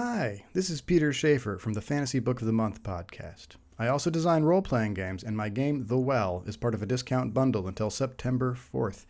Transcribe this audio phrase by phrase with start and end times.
[0.00, 3.56] Hi, this is Peter Schaefer from the Fantasy Book of the Month podcast.
[3.80, 6.86] I also design role playing games, and my game, The Well, is part of a
[6.86, 9.06] discount bundle until September 4th.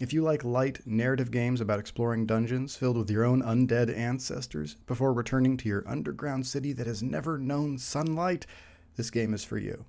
[0.00, 4.74] If you like light narrative games about exploring dungeons filled with your own undead ancestors
[4.88, 8.44] before returning to your underground city that has never known sunlight,
[8.96, 9.84] this game is for you.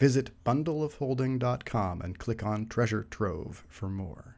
[0.00, 4.37] Visit bundleofholding.com and click on Treasure Trove for more.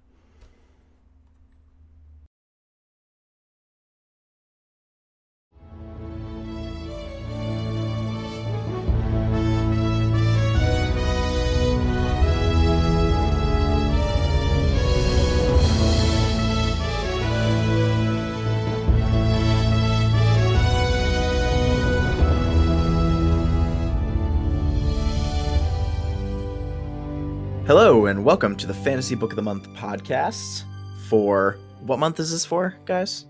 [27.70, 30.64] Hello and welcome to the Fantasy Book of the Month podcast.
[31.06, 33.26] For what month is this for, guys?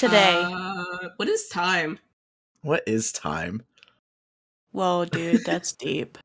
[0.00, 0.42] today.
[0.44, 1.96] Uh, what is time?
[2.62, 3.62] What is time?
[4.72, 6.18] Whoa, dude, that's deep.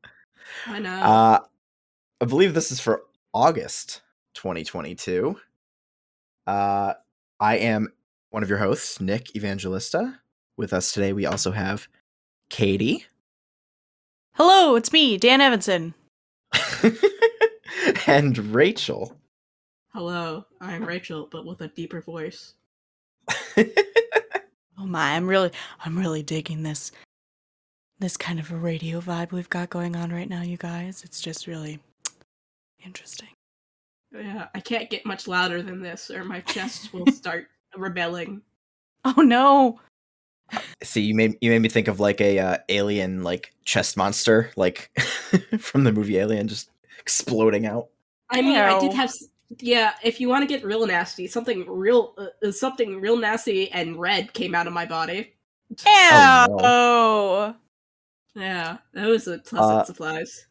[0.66, 1.00] I know.
[1.00, 1.40] Uh
[2.20, 3.04] I believe this is for
[3.36, 4.02] August
[4.34, 5.40] 2022.
[6.48, 6.94] Uh
[7.40, 7.94] I am
[8.32, 10.20] one of your hosts, Nick Evangelista.
[10.58, 11.88] With us today we also have
[12.50, 13.06] Katie
[14.32, 15.94] Hello, it's me, Dan Evanson.
[18.08, 19.16] and Rachel.
[19.94, 22.56] Hello, I'm Rachel, but with a deeper voice.
[24.80, 25.52] Oh my, I'm really,
[25.86, 26.92] I'm really digging this,
[28.00, 31.04] this kind of a radio vibe we've got going on right now, you guys.
[31.06, 31.80] It's just really
[32.84, 33.30] interesting.
[34.12, 38.42] Yeah, I can't get much louder than this, or my chest will start rebelling.
[39.06, 39.80] Oh no!
[40.82, 44.52] See, you made you made me think of like a uh, alien like chest monster,
[44.58, 44.90] like
[45.60, 46.70] from the movie Alien, just
[47.04, 47.90] exploding out.
[48.30, 49.12] I mean, I did have.
[49.60, 54.00] Yeah, if you want to get real nasty, something real, uh, something real nasty and
[54.00, 55.34] red came out of my body.
[55.70, 55.86] Ew!
[55.86, 57.56] Oh,
[58.36, 60.48] Yeah, that was a pleasant Uh, surprise.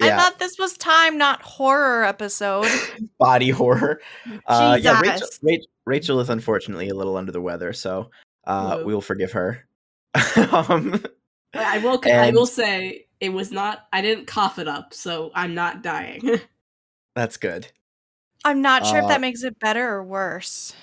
[0.00, 2.68] I thought this was time, not horror episode.
[3.18, 4.00] body horror.
[4.46, 8.10] Uh, yeah, Rachel, Rachel, Rachel is unfortunately a little under the weather, so
[8.46, 9.66] uh, we will forgive her.
[10.52, 11.02] um,
[11.54, 12.00] I will.
[12.04, 13.86] I will say it was not.
[13.92, 16.38] I didn't cough it up, so I'm not dying.
[17.14, 17.66] that's good.
[18.44, 20.74] I'm not sure if Uh, that makes it better or worse.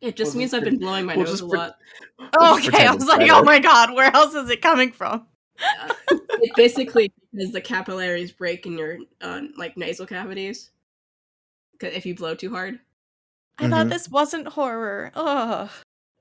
[0.00, 1.76] it just We'll means just I've been blowing my we'll nose just a pre- lot.
[2.18, 4.92] We'll just okay, I was it's like, oh my god, where else is it coming
[4.92, 5.26] from?
[5.80, 10.70] Uh, it's basically because the capillaries break in your uh, like nasal cavities
[11.80, 12.78] if you blow too hard.
[13.58, 13.90] I thought Mhm.
[13.90, 15.10] this wasn't horror.
[15.14, 15.70] Ugh.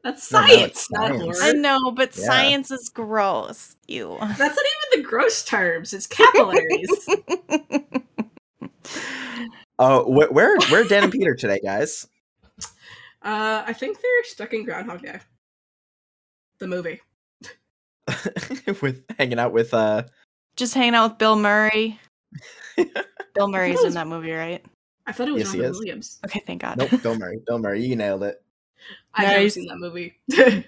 [0.03, 1.41] That's No, no, science, not science.
[1.41, 2.25] I know, but Yeah.
[2.25, 3.75] science is gross.
[3.88, 4.17] You.
[4.19, 5.94] That's not even the gross terms.
[5.94, 6.89] It's capillaries.
[9.79, 12.07] Oh, wh- where where are Dan and Peter today, guys?
[13.23, 15.19] uh, I think they're stuck in Groundhog Day.
[16.59, 17.01] The movie.
[18.81, 20.03] with hanging out with uh
[20.56, 22.00] Just hanging out with Bill Murray.
[23.35, 24.66] Bill Murray's was- in that movie, right?
[25.07, 25.72] I thought it was Yes, Robin.
[25.72, 26.19] Williams.
[26.25, 26.78] Okay, thank God.
[26.78, 27.39] Nope, Bill Murray.
[27.45, 28.41] Bill Murray, you nailed it.
[29.14, 30.16] I've never seen that movie.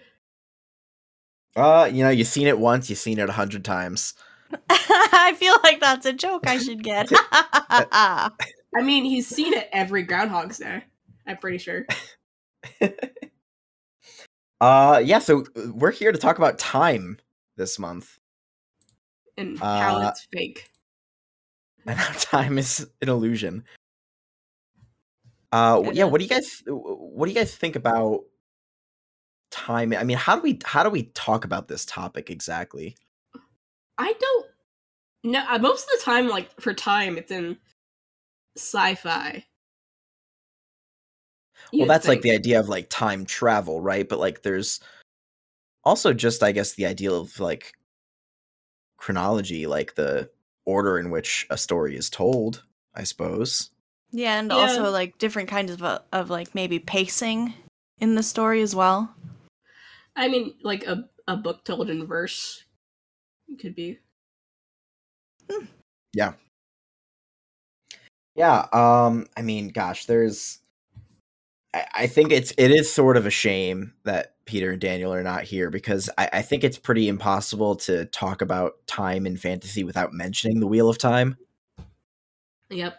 [1.56, 4.16] Uh, you know, you've seen it once, you've seen it a hundred times.
[4.69, 7.09] I feel like that's a joke I should get.
[7.31, 8.31] I
[8.81, 10.84] mean, he's seen it every Groundhog's Day.
[11.28, 11.85] I'm pretty sure.
[14.62, 15.19] Uh, yeah.
[15.19, 17.19] So uh, we're here to talk about time
[17.57, 18.18] this month,
[19.38, 20.72] And how Uh, it's fake.
[21.85, 23.63] and how time is an illusion.
[25.53, 26.03] Uh, yeah.
[26.06, 28.22] What do you guys What do you guys think about
[29.52, 29.94] time?
[29.94, 32.97] I mean, how do we how do we talk about this topic exactly?
[34.00, 34.47] I don't
[35.25, 35.46] know.
[35.47, 37.58] uh, Most of the time, like for time, it's in
[38.58, 39.46] sci-fi.
[41.72, 44.09] well, You'd that's like the idea of like time travel, right?
[44.09, 44.80] But like, there's
[45.84, 47.74] also just, I guess, the idea of like
[48.97, 50.31] chronology, like the
[50.66, 52.63] order in which a story is told.
[52.96, 53.69] I suppose.
[54.13, 54.57] Yeah, and Yeah.
[54.57, 57.53] also like different kinds of uh, of like maybe pacing
[58.00, 59.13] in the story as well.
[60.15, 62.63] I mean, like a a book told in verse
[63.60, 64.00] could be.
[66.13, 66.33] Yeah.
[68.36, 68.68] Yeah.
[68.71, 69.25] Um.
[69.36, 70.60] I mean, gosh, there's.
[71.74, 75.24] I, I think it's it is sort of a shame that Peter and Daniel are
[75.24, 79.83] not here because I, I think it's pretty impossible to talk about time in fantasy
[79.83, 81.36] without mentioning the Wheel of Time.
[82.69, 82.95] Yep.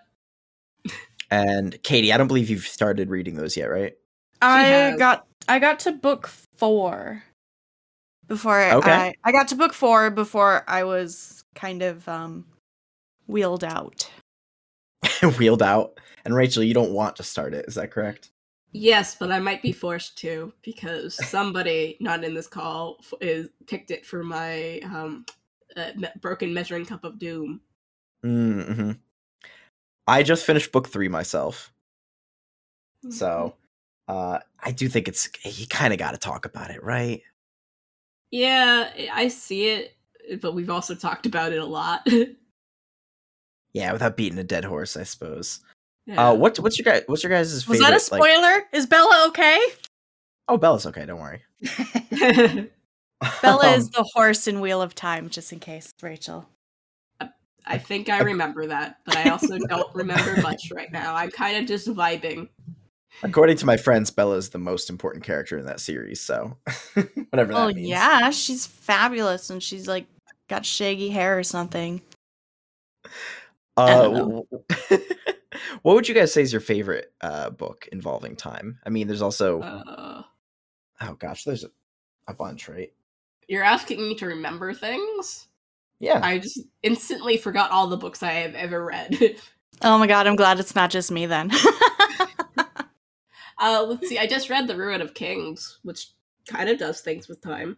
[1.30, 3.94] And Katie, I don't believe you've started reading those yet, right?
[4.42, 7.22] I got I got to book four
[8.28, 8.92] before Okay.
[8.92, 12.46] I I got to book four before I was kind of um
[13.26, 14.08] wheeled out.
[15.38, 15.98] Wheeled out.
[16.24, 18.30] And Rachel, you don't want to start it, is that correct?
[18.72, 23.48] Yes, but I might be forced to because somebody not in this call f- is
[23.66, 25.24] picked it for my um
[25.76, 27.60] uh, me- broken measuring cup of doom.
[28.24, 28.92] Mm-hmm.
[30.06, 31.72] I just finished book three myself,
[33.04, 33.12] Mm-hmm.
[33.12, 33.54] so
[34.08, 37.22] uh, I do think it's you kind of got to talk about it, right?
[38.30, 39.96] yeah, I see it,
[40.40, 42.06] but we've also talked about it a lot.
[43.76, 45.58] Yeah, without beating a dead horse, I suppose.
[46.06, 46.28] Yeah.
[46.30, 47.80] Uh, what what's your guys what's your guys' Was favorite?
[47.80, 48.62] that a like- spoiler?
[48.72, 49.60] Is Bella okay?
[50.48, 51.04] oh, Bella's okay.
[51.06, 51.42] Don't worry.
[53.42, 56.48] Bella Um, is the horse in Wheel of Time, just in case, Rachel.
[57.66, 61.14] I think I remember that, but I also don't remember much right now.
[61.14, 62.48] I'm kind of just vibing.
[63.22, 66.20] according to my friends, Bella is the most important character in that series.
[66.20, 66.56] So
[67.30, 67.88] whatever that Oh means.
[67.88, 70.06] yeah, she's fabulous, and she's like
[70.48, 72.02] got shaggy hair or something.
[73.76, 75.04] Uh, don't w- w-
[75.82, 78.78] what would you guys say is your favorite uh, book involving time?
[78.86, 80.22] I mean, there's also Uh,
[81.00, 81.70] oh gosh, there's a,
[82.28, 82.92] a bunch, right?
[83.48, 85.48] you're asking me to remember things?
[86.04, 86.20] Yeah.
[86.22, 89.36] I just instantly forgot all the books I have ever read.
[89.82, 91.50] Oh my god, I'm glad it's not just me then.
[93.58, 94.20] uh, let's see.
[94.20, 96.10] I just read The Ruin of Kings, which
[96.46, 97.76] kind of does things with time.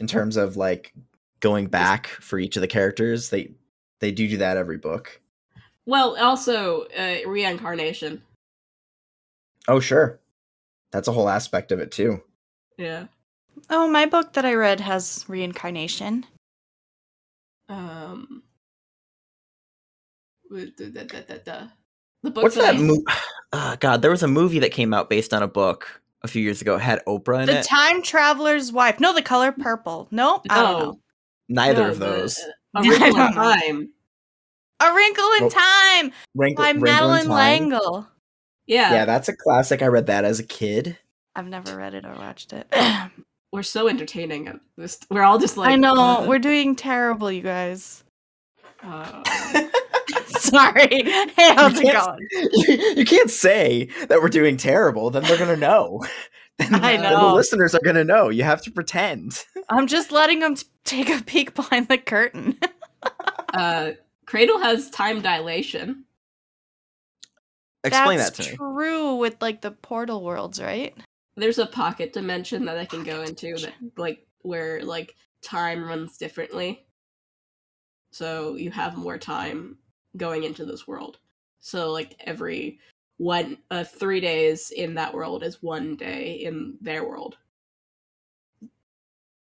[0.00, 0.92] in terms of like
[1.40, 3.52] going back for each of the characters, they
[4.00, 5.20] they do do that every book.
[5.86, 8.22] Well, also uh, reincarnation.
[9.68, 10.18] Oh sure,
[10.90, 12.22] that's a whole aspect of it too.
[12.78, 13.06] Yeah.
[13.70, 16.26] Oh, my book that I read has reincarnation.
[17.68, 18.42] Um.
[20.50, 21.70] with The, the,
[22.24, 23.04] the, book What's that I- movie?
[23.52, 26.40] Uh, God, there was a movie that came out based on a book a few
[26.40, 26.76] years ago.
[26.76, 27.62] It had Oprah in The it.
[27.62, 29.00] The Time Traveler's Wife.
[29.00, 30.06] No, the color purple.
[30.12, 30.78] Nope, I don't No.
[30.92, 31.00] know.
[31.48, 32.38] Neither No, of the- those.
[32.38, 33.32] A I Wrinkle in.
[33.32, 33.88] Time.
[34.78, 37.70] A Wrinkle in Well, Time Wrinkle, by Wrinkle in Madeleine Time.
[37.70, 38.06] L'Engle.
[38.68, 38.92] Yeah.
[38.92, 39.82] Yeah, that's a classic.
[39.82, 40.96] I read that as a kid.
[41.34, 42.72] I've never read it or watched it.
[43.52, 44.48] We're so entertaining.
[44.48, 48.04] at This we're all just like I know uh, we're doing terrible, you guys.
[48.82, 49.22] uh,
[50.28, 50.88] Sorry.
[51.36, 52.28] Hey, how's You it can't- going?
[52.52, 55.10] you, you can't say that we're doing terrible.
[55.10, 56.04] Then they're gonna know.
[56.58, 58.28] then, I then the listeners are gonna know.
[58.28, 59.44] You have to pretend.
[59.68, 62.58] I'm just letting them t- take a peek behind the curtain.
[63.54, 63.92] uh,
[64.26, 66.04] Cradle has time dilation.
[67.82, 68.56] Explain That's that to me.
[68.56, 70.94] true with like the portal worlds, right?
[71.40, 76.18] There's a pocket dimension that I can go into that like where like time runs
[76.18, 76.86] differently.
[78.12, 79.78] So you have more time
[80.16, 81.18] going into this world.
[81.60, 82.78] So like every
[83.16, 87.38] one uh 3 days in that world is one day in their world.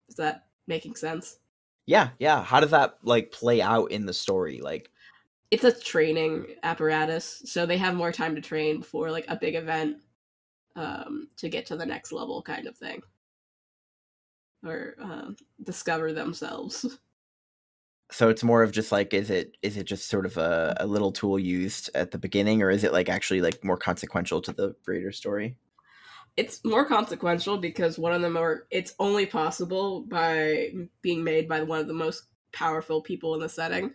[0.08, 1.38] Is that making sense?
[1.86, 2.42] Yeah, yeah.
[2.42, 4.60] How does that like play out in the story?
[4.62, 4.90] Like,
[5.50, 9.54] it's a training apparatus so they have more time to train before like a big
[9.54, 9.98] event
[10.76, 13.03] um to get to the next level kind of thing.
[14.67, 16.87] Or um discover themselves.
[18.11, 20.87] So it's more of just like, is it is it just sort of a, a
[20.87, 24.53] little tool used at the beginning, or is it like actually like more consequential to
[24.53, 25.56] the greater story?
[26.37, 31.62] it's more consequential because one of them are it's only possible by being made by
[31.62, 33.93] one of the most powerful people in the setting.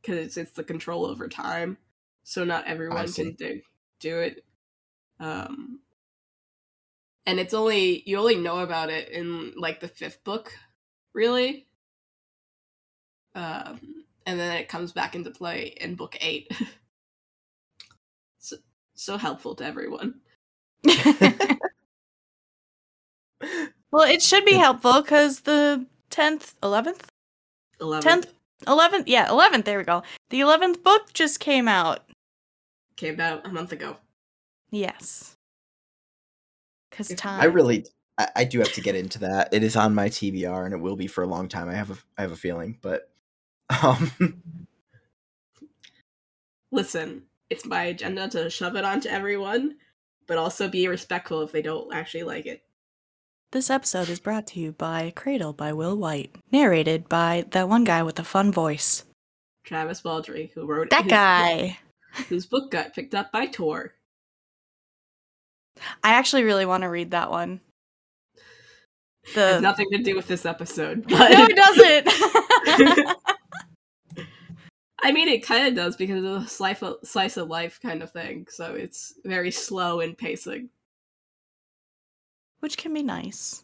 [0.00, 1.76] Because it's, it's the control over time.
[2.22, 3.60] So not everyone can do,
[3.98, 4.44] do it
[5.20, 5.80] um
[7.26, 10.52] and it's only you only know about it in like the fifth book
[11.14, 11.66] really
[13.34, 16.50] um and then it comes back into play in book eight
[18.38, 18.56] so,
[18.94, 20.14] so helpful to everyone
[23.90, 27.02] well, it should be helpful because the 10th, 11th?
[27.80, 28.26] 11th 10th?
[28.66, 29.04] 11th?
[29.06, 29.64] Yeah, 11th.
[29.64, 30.02] There we go.
[30.30, 32.00] The 11th book just came out.
[32.96, 33.96] came out a month ago
[34.70, 35.36] Yes.
[36.90, 37.40] Because time.
[37.40, 37.86] I really,
[38.18, 39.52] I, I do have to get into that.
[39.52, 41.68] It is on my TBR, and it will be for a long time.
[41.68, 43.10] I have a, I have a feeling, but
[43.82, 44.10] um,
[46.72, 49.76] listen, it's my agenda to shove it onto everyone,
[50.26, 52.62] but also be respectful if they don't actually like it.
[53.52, 57.84] This episode is brought to you by Cradle by Will Wight, narrated by that one
[57.84, 59.04] guy with the fun voice.
[59.64, 61.78] Travis Baldree, who wrote That whose- guy.
[62.28, 63.94] whose book got picked up by Tor.
[66.02, 67.60] I actually really want to read that one.
[69.28, 71.04] It has nothing to do with this episode.
[71.10, 73.16] no, it doesn't.
[75.02, 78.02] I mean, it kind of does because it's a slice of, slice of life kind
[78.02, 78.46] of thing.
[78.50, 80.70] So it's very slow in pacing.
[82.60, 83.62] Which can be nice.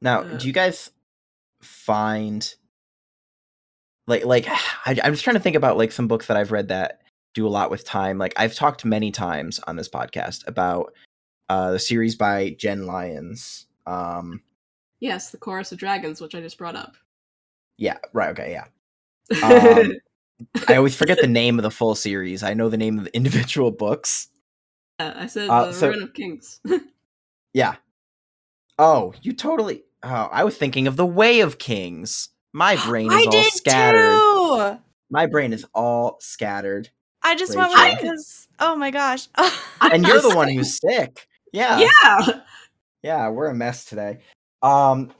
[0.00, 0.36] now, Uh.
[0.38, 0.90] do you guys
[1.60, 2.54] find
[4.06, 4.46] like like
[4.86, 7.01] I, I'm just trying to think about like some books that I've read that
[7.34, 8.18] do a lot with time.
[8.18, 10.92] Like I've talked many times on this podcast about
[11.48, 13.66] uh, the series by Jenn Lyons.
[13.86, 14.42] Um,
[15.00, 16.94] Yes, the Chorus of Dragons, which I just brought up.
[17.76, 18.30] yeah, right.
[18.30, 18.66] Okay, yeah.
[19.42, 19.94] Um,
[20.68, 22.42] I always forget the name of the full series.
[22.44, 24.28] I know the name of the individual books.
[25.00, 26.60] Uh, I said uh, the so- Ruin of Kings.
[27.54, 27.74] Yeah.
[28.78, 29.82] Oh, you totally.
[30.02, 32.30] Oh, I was thinking of the Way of Kings.
[32.52, 34.14] My brain is all scattered.
[34.18, 34.78] too.
[35.10, 36.88] My brain is all scattered.
[37.22, 37.90] I just went Rachel.
[37.90, 39.28] with because oh my gosh.
[39.80, 41.26] And you're the one who's sick.
[41.52, 41.88] Yeah.
[42.02, 42.40] yeah.
[43.02, 44.20] Yeah, we're a mess today.
[44.62, 45.12] Um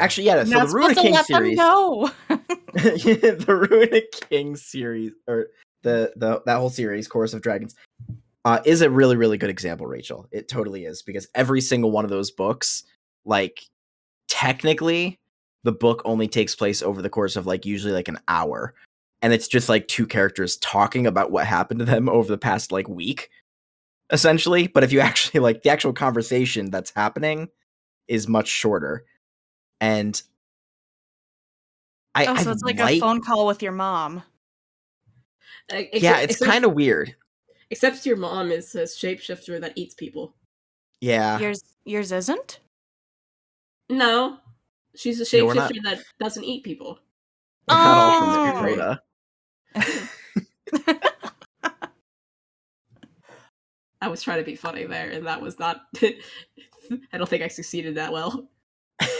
[0.00, 1.56] actually yeah, so Not the Ruin supposed of Kings series.
[1.56, 2.10] know.
[2.72, 5.48] the Ruin of Kings series or
[5.82, 7.74] the the that whole series, Chorus of Dragons,
[8.44, 10.26] uh, is a really, really good example, Rachel.
[10.32, 12.84] It totally is, because every single one of those books,
[13.24, 13.60] like
[14.28, 15.18] technically,
[15.64, 18.74] the book only takes place over the course of like usually like an hour.
[19.20, 22.70] And it's just like two characters talking about what happened to them over the past
[22.72, 23.30] like week,
[24.10, 24.66] essentially.
[24.68, 27.48] But if you actually like the actual conversation that's happening
[28.06, 29.04] is much shorter.
[29.80, 30.20] And
[32.14, 34.22] I, oh, so I it's like like- a phone call with your mom.
[35.72, 37.14] Uh, yeah, it's kind of weird.
[37.70, 40.34] Except your mom is a shapeshifter that eats people.
[41.02, 41.38] Yeah.
[41.38, 42.60] Yours yours isn't?
[43.90, 44.38] No,
[44.96, 46.98] she's a No, we're not- shapeshifter that doesn't eat people.
[47.68, 48.96] We're not all from Oh.
[49.74, 50.08] Dakota.
[54.00, 55.82] I was trying to be funny there, and that was not.
[56.02, 58.48] I don't think I succeeded that well.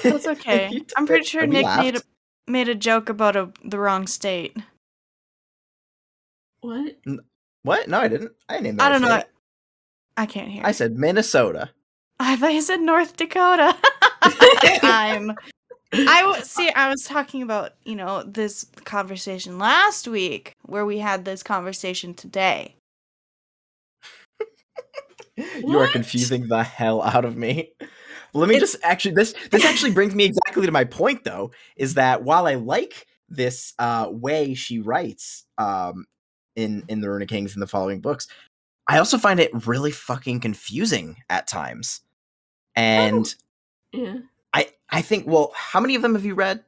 [0.03, 0.83] That's okay.
[0.97, 2.01] I'm pretty sure We Nick made a
[2.47, 4.57] made a joke about a the wrong state.
[6.61, 6.97] What?
[7.63, 7.89] What?
[7.89, 8.33] No, I didn't.
[8.49, 8.81] I didn't name.
[8.81, 9.19] I don't know.
[9.19, 9.27] state.
[10.17, 10.63] I can't hear.
[10.65, 11.71] I said Minnesota.
[12.21, 13.77] I thought you said North Dakota.
[14.83, 15.35] I'm.
[15.93, 16.71] I see.
[16.71, 22.15] I was talking about you know this conversation last week where we had this conversation
[22.15, 22.75] today.
[25.37, 27.73] You are confusing the hell out of me.
[28.35, 31.95] Let me just actually this this actually brings me exactly to my point though, is
[31.95, 36.07] that while I like this uh way she writes um
[36.57, 38.27] in in the Ruin of Kings and the following books,
[38.89, 42.01] I also find it really fucking confusing at times.
[42.75, 43.33] And
[43.93, 44.19] Yeah.
[44.91, 46.65] I I think well, how many of them have you read?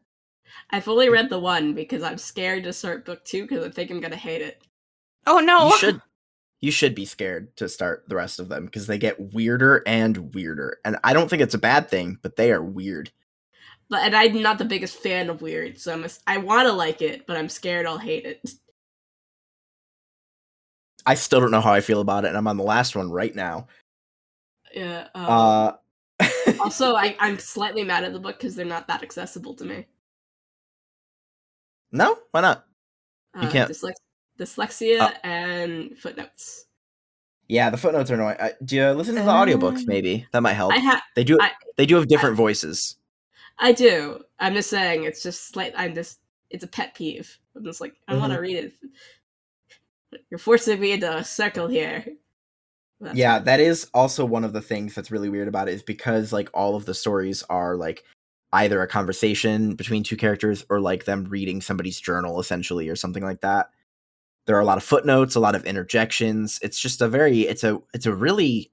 [0.70, 3.90] I've only read the one because I'm scared to start book two because I think
[3.90, 4.62] I'm gonna hate it.
[5.26, 5.68] Oh no!
[5.68, 6.02] You should
[6.60, 10.34] you should be scared to start the rest of them because they get weirder and
[10.34, 10.78] weirder.
[10.84, 13.10] And I don't think it's a bad thing, but they are weird.
[13.88, 16.72] But and I'm not the biggest fan of weird, so I'm a, I want to
[16.72, 18.50] like it, but I'm scared I'll hate it.
[21.06, 23.10] I still don't know how I feel about it, and I'm on the last one
[23.10, 23.66] right now.
[24.72, 25.08] Yeah.
[25.14, 25.72] Um, Uh
[26.60, 29.86] also, I, I'm slightly mad at the book because they're not that accessible to me.
[31.92, 32.66] No, why not?
[33.40, 33.94] You Uh, can't- dyslex-
[34.38, 35.16] dyslexia Oh.
[35.28, 36.66] and footnotes.
[37.48, 38.36] Yeah, the footnotes are annoying.
[38.40, 39.78] I, do you listen to the audiobooks?
[39.80, 40.72] Um, Maybe that might help.
[40.72, 41.36] I have, they do.
[41.40, 42.96] I- they do have different voices.
[43.58, 44.22] I do.
[44.38, 45.72] I'm just saying, it's just slight.
[45.76, 47.38] I'm just, it's a pet peeve.
[47.56, 48.72] I'm just like, I want to read it.
[50.30, 52.04] You're forcing me into a circle here.
[53.00, 53.44] That's yeah, fine.
[53.44, 56.50] that is also one of the things that's really weird about it is because like
[56.52, 58.04] all of the stories are like
[58.52, 63.22] either a conversation between two characters or like them reading somebody's journal essentially or something
[63.22, 63.70] like that.
[64.46, 66.58] There are a lot of footnotes, a lot of interjections.
[66.62, 68.70] It's just a very it's a it's a really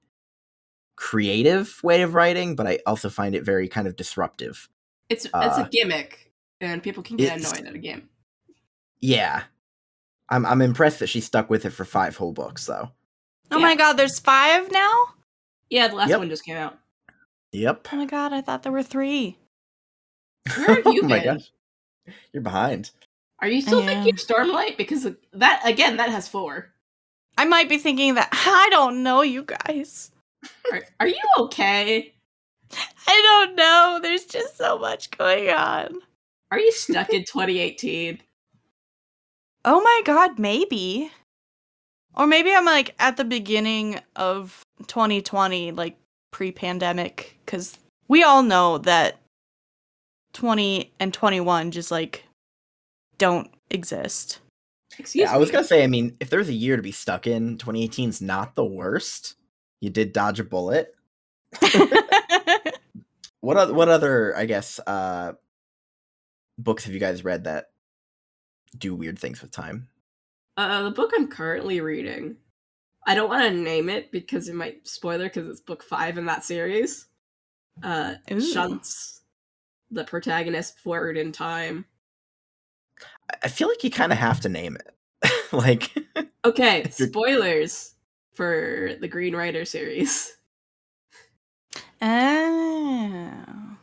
[0.96, 4.68] creative way of writing, but I also find it very kind of disruptive.
[5.08, 8.08] It's it's uh, a gimmick, and people can get annoyed at a game.
[9.00, 9.44] Yeah.
[10.28, 12.90] I'm I'm impressed that she stuck with it for five whole books though.
[13.50, 14.90] Oh my god, there's five now.
[15.70, 16.18] Yeah, the last Yep.
[16.18, 16.78] one just came out.
[17.52, 17.88] Yep.
[17.92, 19.38] Oh my god, I thought there were three.
[20.56, 21.34] Where have you oh my been?
[21.36, 21.50] gosh.
[22.32, 22.90] You're behind.
[23.40, 23.86] Are you still Yeah.
[23.86, 24.76] thinking of Stormlight?
[24.76, 26.72] Because that again, that has four.
[27.36, 30.10] I might be thinking that I don't know, you guys.
[30.72, 32.12] Are, are you okay?
[33.06, 33.98] I don't know.
[34.02, 36.00] There's just so much going on.
[36.50, 38.20] Are you stuck in 2018?
[39.64, 41.10] Oh my god, maybe.
[42.18, 45.96] Or maybe I'm like at the beginning of 2020, like
[46.32, 49.18] pre pandemic, because we all know that
[50.34, 52.24] 20 and 21 just like
[53.18, 54.40] don't exist.
[54.98, 57.26] Excuse yeah, I was gonna say, I mean, if there's a year to be stuck
[57.26, 59.36] in, 2018's not the worst.
[59.80, 60.94] You did dodge a bullet.
[63.40, 65.32] What other, what other, I guess, uh
[66.58, 67.66] books have you guys read that
[68.76, 69.88] do weird things with time?
[70.58, 72.36] Uh, the book I'm currently reading.
[73.06, 76.26] I don't want to name it because it might spoiler because it's book five in
[76.26, 77.06] that series.
[77.80, 78.40] Uh, Ooh.
[78.40, 79.22] shunts
[79.92, 81.84] the protagonist forward in time.
[83.44, 85.32] I- feel like you kind of have to name it.
[85.52, 85.94] like
[86.44, 87.94] Okay, spoilers
[88.34, 90.36] for the Green Rider series.
[92.02, 93.76] Oh.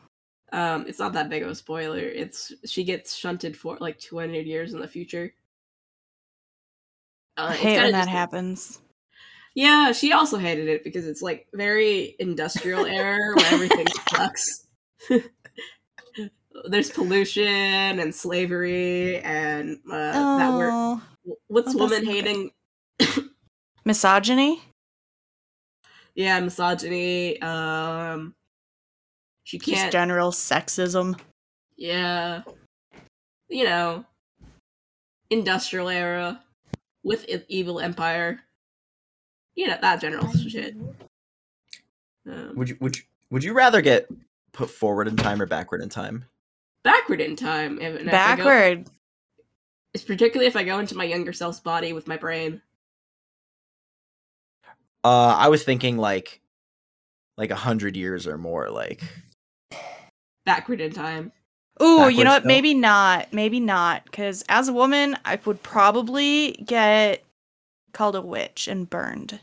[0.52, 2.00] Um, it's not that big of a spoiler.
[2.00, 5.34] It's she gets shunted for like 200 years in the future.
[7.38, 8.80] Uh, I hate when that happens.
[9.56, 14.68] Yeah, she also hated it because it's like very industrial era where everything sucks.
[16.70, 20.72] There's pollution and slavery and uh, that word.
[20.74, 21.02] Oh.
[21.48, 22.52] What's Oh, woman hating?
[23.86, 24.62] Misogyny?
[26.16, 27.42] Yeah, misogyny.
[27.42, 28.36] Um,
[29.44, 29.92] she Just can't.
[29.92, 31.20] general sexism.
[31.76, 32.44] yeah,
[33.50, 34.06] you know,
[35.30, 36.42] industrial era
[37.06, 38.42] with evil empire.
[39.56, 40.76] You know that general shit.
[42.30, 44.10] Um, Would you would you would you rather get
[44.52, 46.26] put forward in time or backward in time?
[46.84, 47.80] backward in time.
[47.80, 48.90] If, and if I go- Backward.
[49.94, 52.62] It's particularly if I go into my younger self's body with my brain.
[55.06, 56.42] Uh, I was thinking like
[57.38, 58.70] like a hundred years or more.
[58.70, 59.04] Like
[60.46, 61.32] Backward in time.
[61.82, 62.42] Ooh, you know what?
[62.42, 62.48] still?
[62.48, 63.34] Maybe not.
[63.34, 64.06] Maybe not.
[64.06, 67.24] Because as a woman, I would probably get
[67.94, 69.40] called a witch and burned.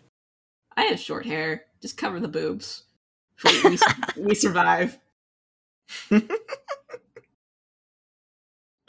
[0.76, 1.64] I have short hair.
[1.80, 2.84] Just cover the boobs.
[3.44, 3.78] We, we,
[4.16, 4.98] we survive.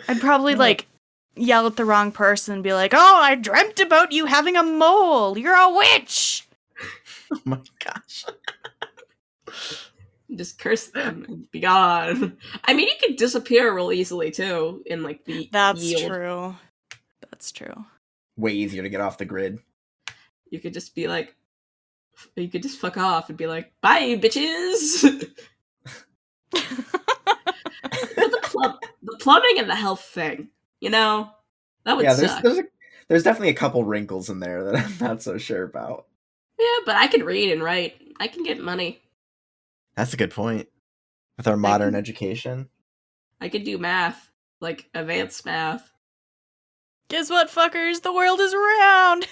[0.07, 0.87] I'd probably like
[1.35, 4.63] yell at the wrong person and be like, "Oh, I dreamt about you having a
[4.63, 5.37] mole.
[5.37, 6.47] You're a witch."
[7.33, 8.25] oh my gosh.
[10.35, 12.37] Just curse them and be gone.
[12.65, 16.11] I mean, you could disappear real easily too in like the That's yield.
[16.11, 16.55] true.
[17.29, 17.85] That's true.
[18.37, 19.59] Way easier to get off the grid.
[20.49, 21.35] You could just be like,
[22.35, 25.01] you could just fuck off and be like, "Bye, bitches."
[26.51, 26.61] but
[28.15, 30.49] the, plum- the plumbing and the health thing,
[30.79, 31.29] you know,
[31.85, 32.43] that would yeah, there's suck.
[32.43, 32.63] there's a,
[33.07, 36.07] there's definitely a couple wrinkles in there that I'm not so sure about.
[36.59, 37.95] Yeah, but I can read and write.
[38.19, 39.01] I can get money.
[39.95, 40.67] That's a good point.
[41.37, 42.69] With our modern can- education.
[43.41, 44.29] I could do math,
[44.61, 45.89] like advanced math.
[47.09, 48.01] Guess what, fuckers?
[48.01, 49.27] The world is round.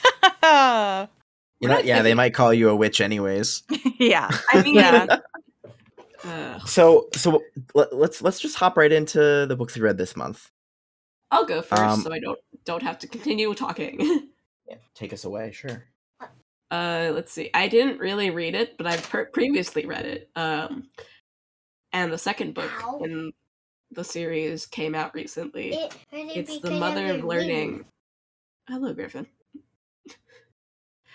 [1.63, 3.62] You know, yeah, they might call you a witch anyways.
[4.00, 4.32] yeah.
[4.52, 5.19] I mean, Yeah.
[6.26, 7.43] uh, So so
[7.76, 10.50] let, let's let's just hop right into the books we read this month.
[11.30, 14.28] I'll go first, Um, so I don't don't have to continue talking.
[14.67, 15.86] Yeah, take us away, sure.
[16.72, 17.50] Uh, let's see.
[17.54, 20.30] I didn't really read it, but I've per- previously read it.
[20.36, 20.90] Um,
[21.94, 23.02] and the second book Ow.
[23.04, 23.32] in
[23.92, 25.74] the series came out recently.
[25.74, 27.72] It it's the mother your of learning.
[27.74, 27.86] wing.
[28.70, 29.28] Hello, Griffin.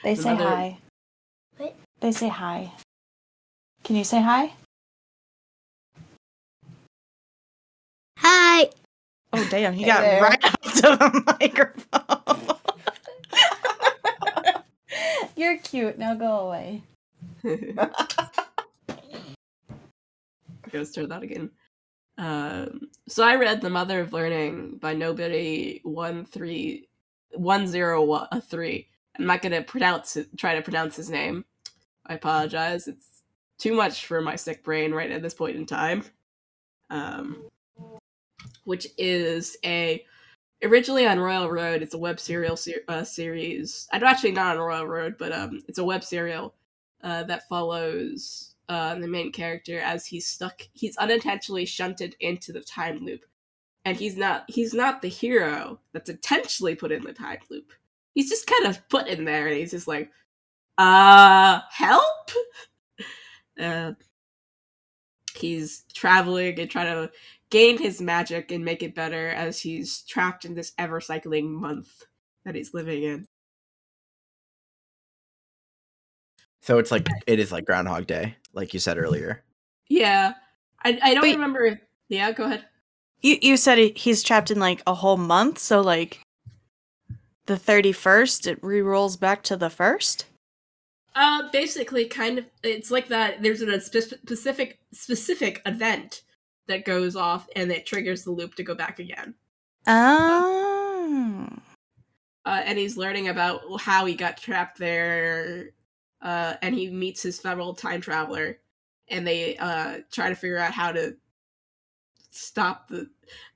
[0.04, 0.78] They The say mother- hi.
[1.56, 1.74] What?
[2.00, 2.70] They say hi.
[3.82, 4.52] Can you say hi?
[8.18, 8.68] Hi.
[9.32, 10.22] Oh damn, he Hey got there.
[10.22, 12.56] right up to the microphone.
[15.36, 15.98] You're cute.
[15.98, 16.82] Now go away.
[20.72, 21.50] Let's try that again.
[22.18, 26.88] Um, so I read The Mother of Learning by nobody one three
[27.32, 28.88] one zero one three.
[29.18, 31.44] I'm not gonna pronounce try to pronounce his name.
[32.06, 32.88] I apologize.
[32.88, 33.22] It's
[33.58, 36.04] too much for my sick brain right at this point in time.
[36.90, 37.42] Um,
[38.64, 40.04] which is a
[40.66, 41.82] originally on Royal Road.
[41.82, 43.88] It's a web serial ser- uh, series.
[43.92, 46.54] I'm actually not on Royal Road, but um, it's a web serial
[47.02, 50.62] uh, that follows uh, the main character as he's stuck.
[50.72, 53.24] He's unintentionally shunted into the time loop,
[53.84, 54.44] and he's not.
[54.48, 57.72] He's not the hero that's intentionally put in the time loop.
[58.14, 60.10] He's just kind of put in there, and he's just like,
[60.78, 62.30] "Uh, help."
[63.60, 63.92] uh,
[65.36, 67.12] he's traveling and trying to
[67.50, 71.88] gain his magic and make it better as he's trapped in this ever cycling month
[72.44, 73.26] that he's living in.
[76.62, 79.44] So it's like it is like Groundhog Day, like you said earlier.
[79.88, 80.34] Yeah,
[80.84, 81.64] I I don't But- remember.
[81.66, 81.78] If,
[82.08, 82.64] yeah, go ahead.
[83.22, 86.20] You you said he's trapped in like a whole month, so like
[87.46, 90.26] the thirty first, it re-rolls back to the first.
[91.14, 93.42] Uh, basically, kind of, it's like that.
[93.42, 96.22] There's a spe- specific specific event
[96.68, 99.34] that goes off, and it triggers the loop to go back again.
[99.86, 101.48] Oh.
[102.44, 105.70] Uh, and he's learning about how he got trapped there.
[106.22, 108.58] Uh, and he meets his fellow time traveler,
[109.08, 111.16] and they uh try to figure out how to
[112.30, 113.08] stop the.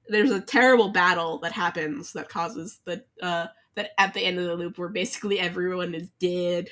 [0.09, 3.47] There's a terrible battle that happens that causes the uh
[3.77, 6.69] that at the end of the loop where basically everyone is dead.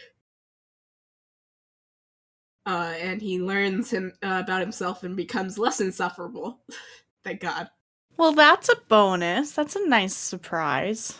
[2.69, 6.61] Uh, and he learns him uh, about himself and becomes less insufferable.
[7.25, 7.71] Thank God.
[8.19, 9.53] Well, that's a bonus.
[9.53, 11.17] That's a nice surprise.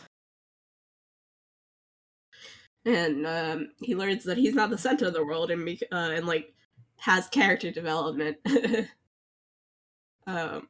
[2.85, 6.27] and um, he learns that he's not the center of the world, and uh, and
[6.27, 6.53] like
[6.99, 8.37] has character development.
[10.27, 10.69] um,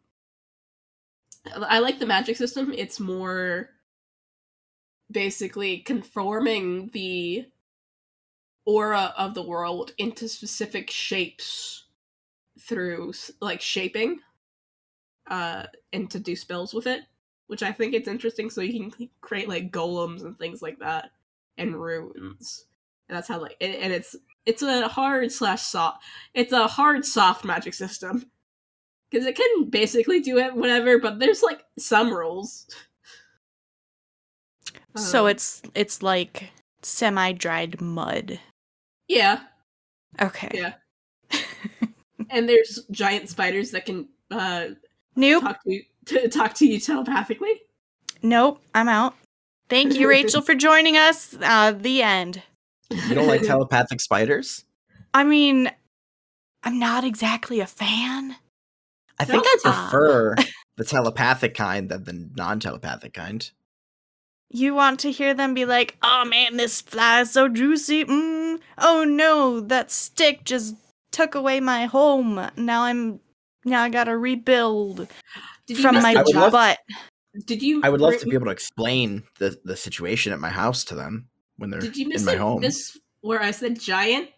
[1.57, 2.73] I like the magic system.
[2.73, 3.71] It's more
[5.11, 7.47] basically conforming the
[8.69, 11.87] aura of the world into specific shapes
[12.61, 14.21] through like shaping
[15.31, 17.03] uh and to do spells with it
[17.47, 21.11] which i think it's interesting so you can create like golems and things like that
[21.59, 22.67] and runes.
[23.09, 26.03] And that's how like and, and it's it's a hard slash soft
[26.33, 28.31] it's a hard soft magic system.
[29.11, 32.67] Because it can basically do it whatever but there's like some rules.
[34.97, 36.51] So Um, it's it's like
[36.83, 38.41] semi-dried mud.
[39.09, 39.41] Yeah
[40.21, 40.49] Okay.
[40.53, 40.73] Yeah.
[42.31, 44.69] and there's giant spiders that can uh
[45.17, 45.43] Nope.
[45.43, 47.61] talk to you to talk to you telepathically
[48.23, 48.61] Nope.
[48.75, 49.15] I'm out.
[49.69, 51.37] Thank you, Rachel, for joining us.
[51.41, 52.43] Uh, the end.
[52.91, 54.65] You don't like telepathic spiders?
[55.15, 55.71] I mean,
[56.65, 58.35] I'm not exactly a fan.
[59.21, 60.35] I think I prefer
[60.77, 63.49] the telepathic kind than the non-telepathic kind.
[64.51, 68.05] You want to hear them be like, "Oh man, this fly is so juicy.
[68.05, 68.61] Mm.
[68.79, 70.75] Oh no, that stick just
[71.13, 72.49] took away my home.
[72.57, 73.21] Now I'm
[73.65, 75.07] now I gotta rebuild
[75.67, 76.79] did you from my I would love- butt."
[77.47, 80.41] did you I would love re- to be able to explain the the situation at
[80.41, 82.61] my house to them when they're did you miss in my it, home.
[82.63, 84.29] this where i said giant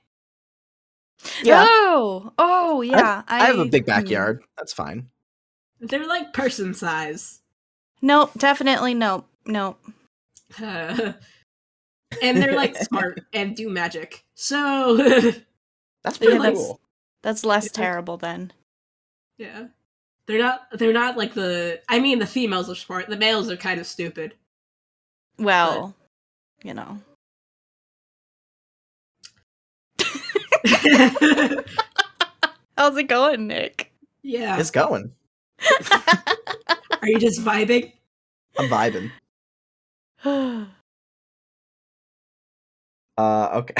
[1.43, 3.23] Yeah, Oh, oh yeah.
[3.29, 3.87] I have a big mm.
[3.87, 4.43] backyard.
[4.59, 5.09] That's fine.
[5.81, 7.41] they're like person size
[8.03, 9.79] Nope, definitely nope, nope.
[10.61, 11.13] Uh,
[12.23, 14.97] and they're like smart and do magic so
[16.03, 16.81] That's They're pretty like- cool.
[17.23, 17.73] That's less Yeah.
[17.73, 18.53] terrible then.
[19.39, 19.67] yeah
[20.27, 23.57] they're not they're not like the i mean the females are smart the males are
[23.57, 24.35] kind of stupid
[25.39, 25.95] Well,
[26.63, 26.99] you know.
[32.77, 33.93] How's it going, Nick?
[34.23, 35.13] yeah It's going.
[37.03, 37.93] are you just vibing
[38.59, 39.11] I'm vibing.
[43.17, 43.75] Uh, okay.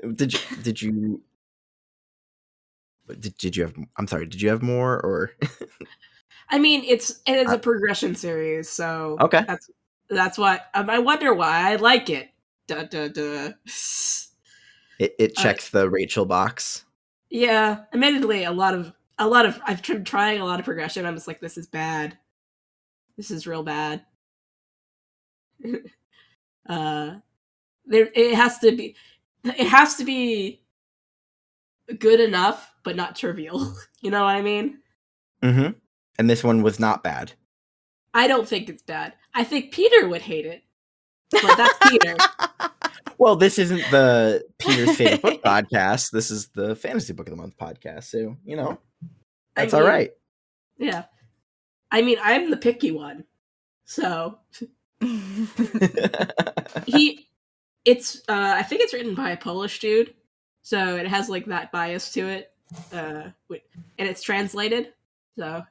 [0.14, 1.22] did you did you
[3.20, 5.30] did, did you have I'm sorry, did you have more or
[6.50, 9.46] I mean, it's it is Uh, a progression series, so Okay.
[9.46, 9.70] that's
[10.08, 12.30] that's what um, I wonder why I like it.
[12.68, 13.52] Duh, duh, duh.
[14.98, 16.84] it, it Uh, checks the Rachel box?
[17.30, 21.06] yeah, admittedly, a lot of a lot of I've tried trying a lot of progression.
[21.06, 22.18] I'm just like, this is bad.
[23.16, 24.04] This is real bad.
[26.68, 27.14] uh,
[27.84, 28.96] there it has to be
[29.44, 30.62] it has to be
[31.98, 33.74] good enough, but not trivial.
[34.02, 34.78] You know what I mean?
[35.42, 35.72] Mm-hmm.
[36.16, 37.32] And this one was not bad.
[38.14, 39.14] I don't think it's bad.
[39.34, 40.62] I think Peter would hate it,
[41.32, 42.14] but that's Peter.
[43.18, 46.10] Well, this isn't the Peter's favorite book podcast.
[46.10, 48.04] This is the fantasy book of the month podcast.
[48.04, 48.78] So, you know,
[49.54, 50.10] that's all mean, right.
[50.78, 51.04] Yeah.
[51.90, 53.24] I mean, I'm the picky one.
[53.86, 54.38] So
[56.86, 57.28] he
[57.84, 60.14] it's uh I think it's written by a Polish dude.
[60.62, 62.52] So it has like that bias to it.
[62.92, 64.92] Uh and it's translated.
[65.38, 65.62] So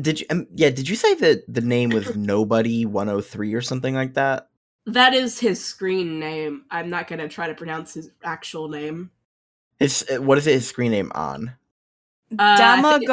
[0.00, 3.94] did you um, yeah, did you say that the name was Nobody 103 or something
[3.94, 4.48] like that?
[4.86, 6.64] that is his screen name.
[6.70, 9.10] I'm not going to try to pronounce his actual name.
[9.78, 11.54] His uh, what is it his screen name on?
[12.32, 13.08] Uh, I think it-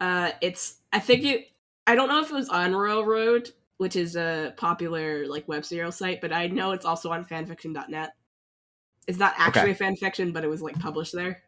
[0.00, 1.48] Uh, it's I think it.
[1.86, 5.64] I don't know if it was on Royal Road, which is a popular like web
[5.64, 8.14] serial site, but I know it's also on fanfiction.net.
[9.06, 11.42] It's not actually a fanfiction, but it was like published there.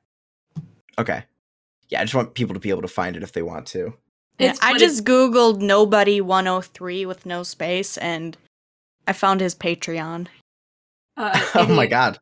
[0.98, 1.24] Okay.
[1.88, 3.94] Yeah, I just want people to be able to find it if they want to.
[4.38, 8.37] Yeah, I but just googled nobody 103 with no space and
[9.06, 10.26] I found his Patreon.
[11.16, 12.18] Uh, oh my god.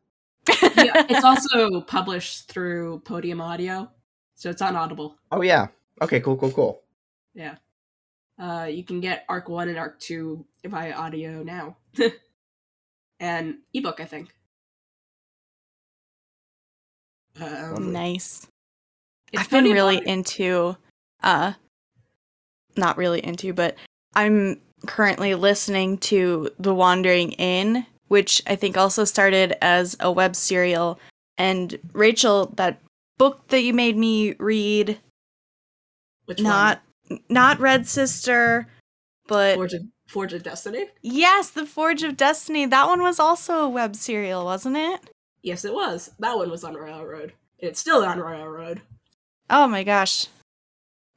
[0.47, 3.89] yeah, it's also published through Podium Audio,
[4.35, 5.17] so it's on Audible.
[5.31, 5.67] Oh yeah.
[6.01, 6.81] Okay, cool, cool, cool.
[7.33, 7.55] Yeah.
[8.37, 11.77] Uh, you can get Arc One and Arc Two via audio now,
[13.19, 14.29] and ebook, I think.
[17.39, 18.47] Um, nice.
[19.35, 20.13] I've been really Audio.
[20.13, 20.77] into
[21.23, 21.53] uh
[22.77, 23.75] not really into, but
[24.15, 30.35] I'm currently listening to The Wandering Inn, which I think also started as a web
[30.35, 30.99] serial.
[31.37, 32.81] And Rachel, that
[33.17, 34.99] book that you made me read,
[36.25, 36.81] Which not
[37.29, 38.67] not Red Sister,
[39.27, 40.85] but Forge of, Forge of Destiny.
[41.01, 42.65] yes, The Forge of Destiny.
[42.65, 45.01] That one was also a web serial, wasn't it?
[45.41, 46.11] Yes, it was.
[46.19, 47.33] That one was on Royal Road.
[47.59, 48.81] It's still on Royal Road.
[49.49, 50.27] Oh my gosh.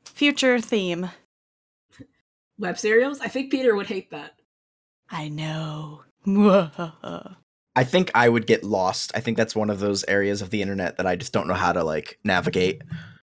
[0.05, 1.11] Future theme.
[2.59, 4.35] web serials, I think Peter would hate that.
[5.11, 6.03] I know.
[6.27, 9.13] I think I would get lost.
[9.15, 11.55] I think that's one of those areas of the internet that I just don't know
[11.55, 12.83] how to like navigate.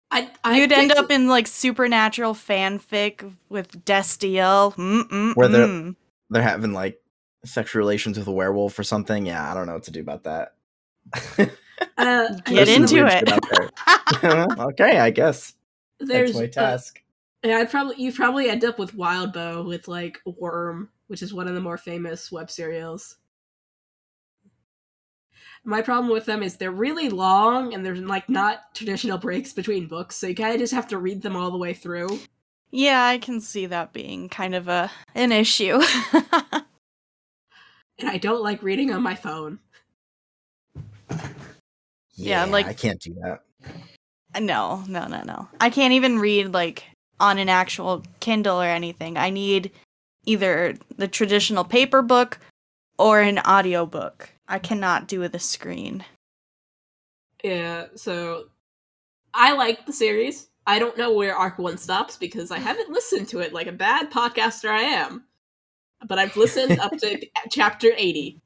[0.09, 4.73] I, I You'd end up in like supernatural fanfic with Destiel.
[4.75, 5.35] Mm-mm-mm.
[5.35, 5.93] Where they're-
[6.29, 7.01] They're having like
[7.45, 9.25] sexual relations with a werewolf or something.
[9.25, 10.53] Yeah, I don't know what to do about that.
[11.97, 13.11] uh, Get into it.
[13.19, 13.43] shit out
[14.21, 14.47] there.
[14.67, 15.53] okay, I guess
[15.99, 17.01] there's that's my uh, task.
[17.43, 21.47] Yeah, I'd probably you probably end up with Wildbow with like Worm, which is one
[21.47, 23.17] of the more famous web serials.
[25.67, 29.85] My problem with them is they're really long and there's like not traditional breaks between
[29.87, 32.19] books, so you kind of just have to read them all the way through.
[32.71, 35.79] Yeah, I can see that being kind of a an issue.
[37.99, 39.57] And I don't like reading on my phone.
[42.15, 43.41] yeah, like- I can't do that.
[44.35, 45.47] Uh, no, no, no, no.
[45.59, 46.83] I can't even read like
[47.19, 49.17] on an actual Kindle or anything.
[49.17, 49.71] I need
[50.25, 52.37] either the traditional paper book
[52.99, 54.29] or an audiobook.
[54.47, 56.05] I cannot do with a screen.
[57.43, 58.45] Yeah, so
[59.33, 60.49] I like the series.
[60.65, 63.71] I don't know where Arc 1 stops because I haven't listened to it like a
[63.71, 65.23] bad podcaster I am.
[66.07, 68.41] But I've listened up to chapter 80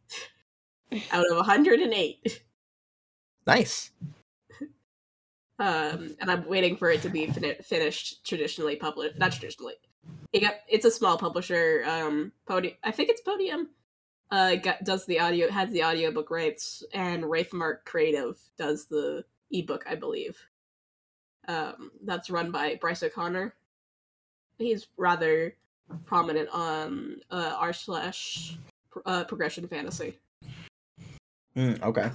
[1.11, 2.43] out of 108.
[3.47, 3.91] Nice.
[5.59, 9.17] Um, and I'm waiting for it to be fin- finished traditionally published.
[9.17, 9.75] Not traditionally.
[10.33, 11.83] It got, it's a small publisher.
[11.87, 12.75] Um, Podium.
[12.83, 13.69] I think it's Podium.
[14.31, 19.83] Uh, got, does the audio has the audiobook rights, and Wraithmarked Creative does the ebook,
[19.89, 20.37] I believe.
[21.47, 23.53] Um, that's run by Bryce O'Connor.
[24.57, 25.55] He's rather
[26.05, 28.57] prominent on uh, r slash
[29.05, 30.17] uh, progression fantasy.
[31.57, 32.09] Mm, okay.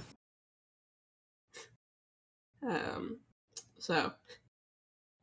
[2.67, 3.17] Um,
[3.77, 4.11] so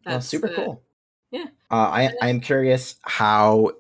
[0.07, 0.83] Well, super uh, cool.
[1.33, 1.47] yeah.
[1.71, 3.73] Uh, I I'm curious how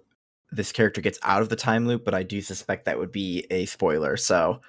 [0.54, 3.46] this character gets out of the time loop, but I do suspect that would be
[3.50, 4.16] a spoiler.
[4.16, 4.60] So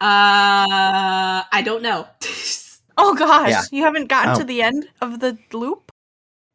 [0.00, 2.06] Uh, I don't know.
[2.98, 3.62] Oh gosh, Yeah.
[3.72, 4.38] you haven't gotten Oh.
[4.38, 5.92] to the end of the loop?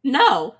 [0.03, 0.55] no.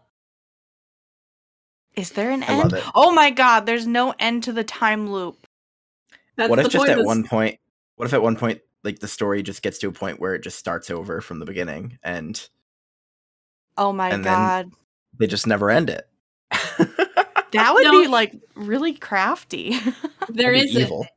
[1.95, 2.59] Is there an I end?
[2.71, 2.83] love it.
[2.93, 5.47] Oh my god, there's no end to the time loop.
[6.35, 7.59] That's what if just at of one point?
[7.95, 10.43] What if at one point, like the story just gets to a point where it
[10.43, 12.47] just starts over from the beginning, and
[13.75, 14.71] Oh my And then- god.
[15.17, 16.07] they just never end it?
[17.51, 17.91] That would No.
[18.01, 19.71] be like really crafty.
[20.29, 21.07] there That'd is be a, evil.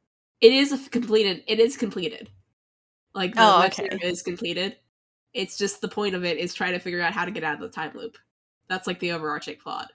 [0.41, 2.31] it is a completed it is completed.
[3.15, 3.99] Like the Oh, web okay.
[4.03, 4.77] is completed.
[5.33, 7.55] It's just the point of it is trying to figure out how to get out
[7.55, 8.17] of the time loop.
[8.69, 9.93] That's like the overarching plot.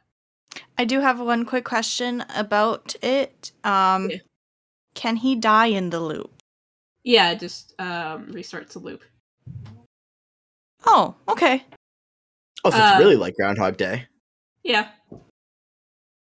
[0.78, 3.52] I do have one quick question about it.
[3.64, 4.18] Um Yeah.
[4.96, 6.32] can he die in the loop?
[7.04, 9.04] Yeah, it just um restarts the loop.
[10.86, 11.64] Oh, okay.
[12.64, 14.06] Oh, so Uh, it's really like Groundhog Day.
[14.64, 14.90] Yeah.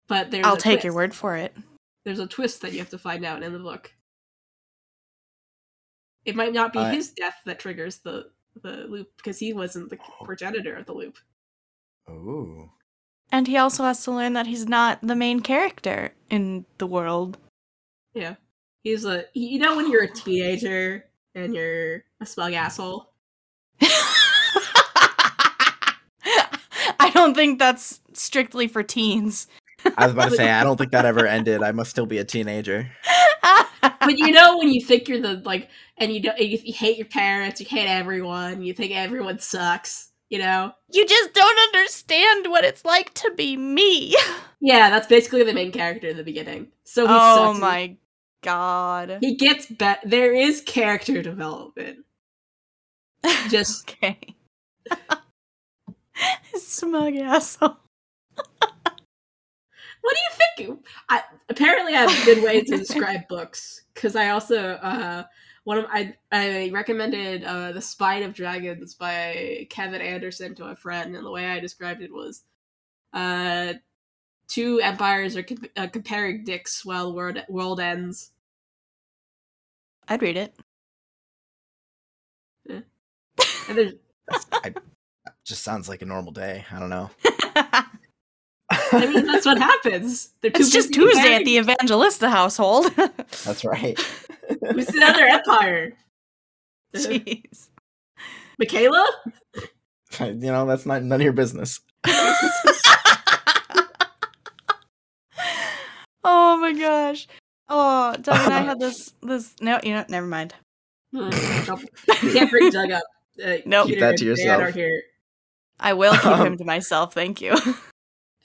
[0.08, 1.54] But there's I'll a take your word for it.
[2.04, 3.92] There's a twist that you have to find out in the book.
[6.24, 8.30] It might not be I- his death that triggers the
[8.62, 10.24] the loop because he wasn't the oh.
[10.24, 11.18] progenitor of the loop.
[12.08, 12.70] Ooh.
[13.32, 17.38] And he also has to learn that he's not the main character in the world.
[18.12, 18.36] Yeah.
[18.82, 23.10] He's a you know when you're a teenager and you're a smug asshole?
[27.00, 29.46] I don't think that's strictly for teens.
[29.96, 31.62] I was about to say, I don't think that ever ended.
[31.62, 32.90] I must still be a teenager.
[34.00, 35.68] But you know when you think you're the like
[35.98, 40.10] and you don't you, you hate your parents, you hate everyone, you think everyone sucks,
[40.30, 40.72] you know?
[40.92, 44.14] you just don't understand what it's like to be me.
[44.60, 46.68] Yeah, that's basically the main character in the beginning.
[46.84, 47.60] So he oh sucks.
[47.60, 47.96] my
[48.42, 49.18] god.
[49.20, 51.98] He gets bet there is character development.
[53.50, 54.18] Just okay.
[56.54, 57.76] Smug asshole.
[60.04, 60.86] What do you think?
[61.08, 65.24] I apparently I have a good way to describe books because I also uh
[65.64, 70.76] one of I I recommended uh the Spine of Dragons by Kevin Anderson to a
[70.76, 72.42] friend, and the way I described it was,
[73.14, 73.72] uh,
[74.46, 78.32] two empires are com- uh, comparing dicks while the world world ends.
[80.06, 80.54] I'd read it.
[82.68, 83.94] And there's
[85.46, 86.66] Just sounds like a normal day.
[86.70, 87.10] I don't know.
[88.94, 90.30] I mean that's what happens.
[90.40, 92.92] They're too it's just Tuesday comparing- at the Evangelista household.
[93.44, 93.98] That's right.
[94.70, 95.92] Who's the other empire?
[96.94, 97.68] Jeez.
[98.58, 99.06] Michaela?
[100.20, 101.80] you know, that's not none of your business.
[106.24, 107.26] oh my gosh.
[107.68, 110.54] Oh, Doug and I had this this no, you know, never mind.
[111.12, 111.30] Hmm,
[112.22, 113.04] you can't bring Doug up.
[113.44, 113.86] Uh, Nope.
[113.88, 114.74] Keep that to yourself.
[114.74, 115.02] here.
[115.80, 117.56] I will keep Um, him to myself, thank you.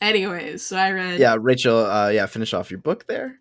[0.02, 1.20] Anyways, so I read.
[1.20, 1.86] Yeah, Rachel.
[1.86, 3.40] Uh, yeah, finish off your book there.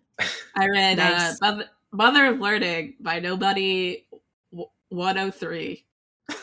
[0.55, 1.21] I read Nice.
[1.21, 4.05] uh, Mother, Mother of Learning by Nobody
[4.89, 5.85] 103.
[6.29, 6.33] I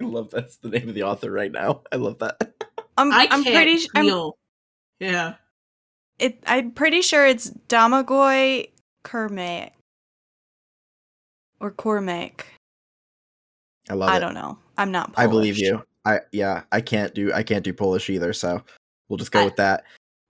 [0.00, 1.82] love that's the name of the author right now.
[1.92, 2.52] I love that.
[2.98, 3.78] I'm, I I'm pretty.
[3.78, 3.88] sh-
[5.00, 5.34] yeah.
[6.18, 8.68] it, I'm pretty sure it's Damagoy
[9.04, 9.70] Kermaik
[11.60, 12.44] or Cormac.
[13.88, 14.20] I love I it.
[14.20, 14.58] don't know.
[14.76, 15.12] I'm not.
[15.16, 15.82] I believe you.
[16.04, 16.64] I yeah.
[16.72, 18.32] I can't do I can't do Polish either.
[18.32, 18.62] So
[19.12, 19.84] we'll just go I- with that.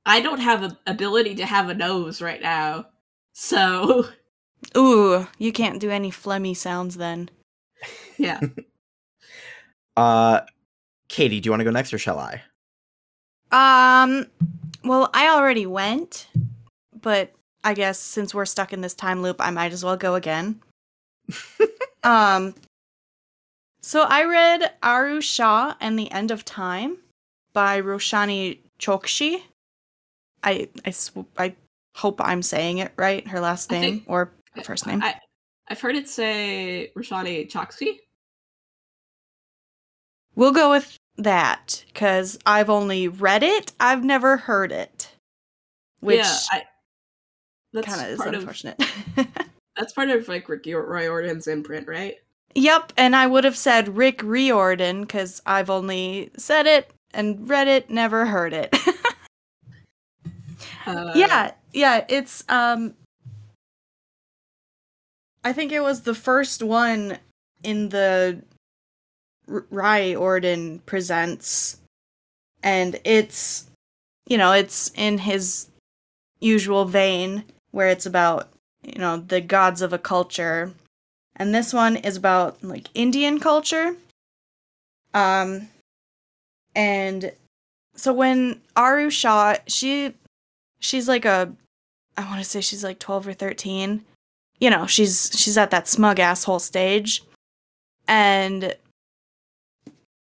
[0.05, 2.87] I don't have a ability to have a nose right now.
[3.35, 4.07] So,
[4.77, 7.31] Ooh, you can't do any phlegmy sounds then.
[8.18, 8.40] yeah.
[9.95, 10.40] Uh,
[11.09, 12.40] Katie, do you want to go next or shall I?
[13.51, 14.27] Um,
[14.83, 16.29] well, I already went,
[17.03, 20.14] but I guess since we're stuck in this time loop, I might as well go
[20.14, 20.62] again.
[22.05, 22.55] um,
[23.83, 26.97] so I read Aru Shah and the End of Time
[27.53, 29.40] by Roshani Chokshi.
[30.42, 31.55] I I sw- I
[31.95, 33.27] hope I'm saying it right.
[33.27, 35.03] Her last name think- or her first name.
[35.03, 35.14] I,
[35.68, 37.99] I've heard it say Rashani Choksky.
[40.35, 43.73] we'll go with that because I've only read it.
[43.79, 45.11] I've never heard it,
[46.01, 46.62] which yeah, I,
[47.73, 48.83] that's kind of is part of unfortunate.
[49.77, 52.16] that's part of like Rick Riordan's imprint, right?
[52.55, 57.68] Yep, and I would have said Rick Riordan because I've only said it and read
[57.68, 58.75] it, never heard it.
[60.87, 62.94] Uh, yeah, yeah, it's um
[65.44, 67.18] I think it was the first one
[67.62, 68.42] in the
[69.48, 71.79] R- Riordan presents
[72.62, 73.68] and it's
[74.27, 75.68] you know, it's in his
[76.40, 78.48] usual vein where it's about,
[78.83, 80.72] you know, the gods of a culture.
[81.37, 83.96] And this one is about like Indian culture.
[85.14, 85.68] Um
[86.74, 87.32] and
[87.94, 90.14] so when Aru Shah, she
[90.78, 91.52] she's like a
[92.16, 94.04] I want to say she's like 12 or 13.
[94.61, 97.22] You know, she's she's at that smug asshole stage.
[98.08, 98.74] And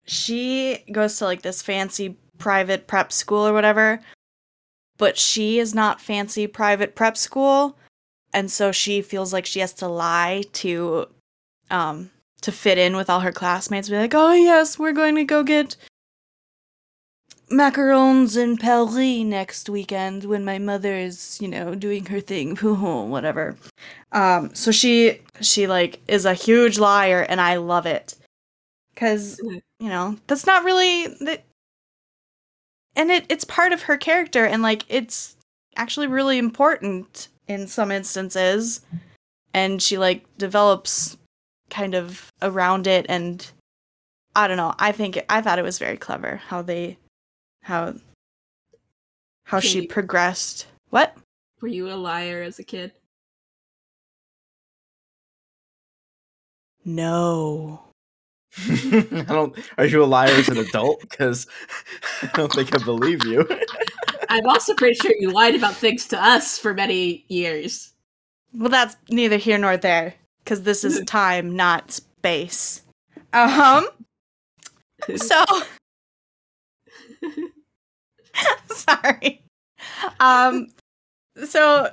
[0.05, 3.99] she goes to like this fancy private prep school or whatever.
[4.97, 7.75] But she is not fancy private prep school,
[8.33, 11.07] and so she feels like she has to lie to
[11.71, 13.89] um to fit in with all her classmates.
[13.89, 15.75] Be like, "Oh yes, we're going to go get
[17.51, 23.55] macarons in Paris next weekend when my mother is, you know, doing her thing, whatever.
[24.11, 28.15] Um, so she she like is a huge liar, and I love it
[28.93, 29.61] because Mhm.
[29.79, 31.43] you know that's not really that,
[32.95, 35.35] and it it's part of her character, and like it's
[35.77, 38.81] actually really important in some instances,
[39.53, 41.17] and she like develops
[41.69, 43.49] kind of around it, and
[44.35, 44.73] I don't know.
[44.79, 46.97] I think I thought it was very clever how they
[47.61, 47.93] how
[49.45, 49.87] how she Katie.
[49.87, 50.67] progressed.
[50.89, 51.15] What?
[51.61, 52.93] Were you a liar as a kid?
[56.83, 57.81] No.
[58.67, 59.57] I don't.
[59.77, 61.01] Are you a liar as an adult?
[61.01, 61.47] Because
[62.21, 63.47] I don't think I believe you.
[64.29, 67.93] I'm also pretty sure you lied about things to us for many years.
[68.53, 72.81] Well, that's neither here nor there because this is time, not space.
[73.33, 73.87] Um.
[75.15, 75.43] So
[78.67, 79.43] sorry.
[80.19, 80.67] Um.
[81.45, 81.89] So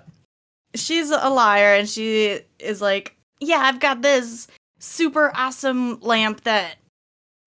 [0.74, 6.76] she's a liar, and she is like, "Yeah, I've got this super awesome lamp that."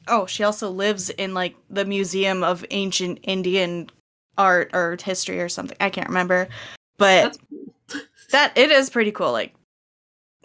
[0.07, 3.89] Oh, she also lives in like the Museum of Ancient Indian
[4.37, 5.77] Art or History or something.
[5.79, 6.49] I can't remember,
[6.97, 8.01] but cool.
[8.31, 9.53] that it is pretty cool like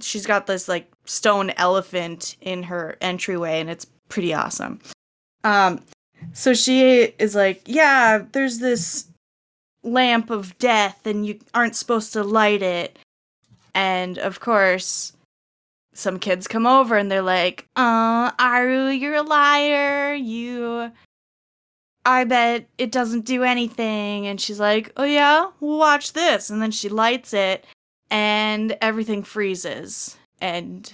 [0.01, 4.81] she's got this like stone elephant in her entryway and it's pretty awesome
[5.45, 5.81] um
[6.33, 9.07] so she is like yeah there's this
[9.83, 12.99] lamp of death and you aren't supposed to light it
[13.75, 15.13] and of course
[15.95, 20.91] some kids come over and they're like uh aru you're a liar you
[22.07, 24.29] I bet it doesn't do anything.
[24.29, 26.49] And she's like, Oh, yeah, watch this.
[26.49, 27.67] And then she lights it,
[28.11, 30.91] and everything freezes, and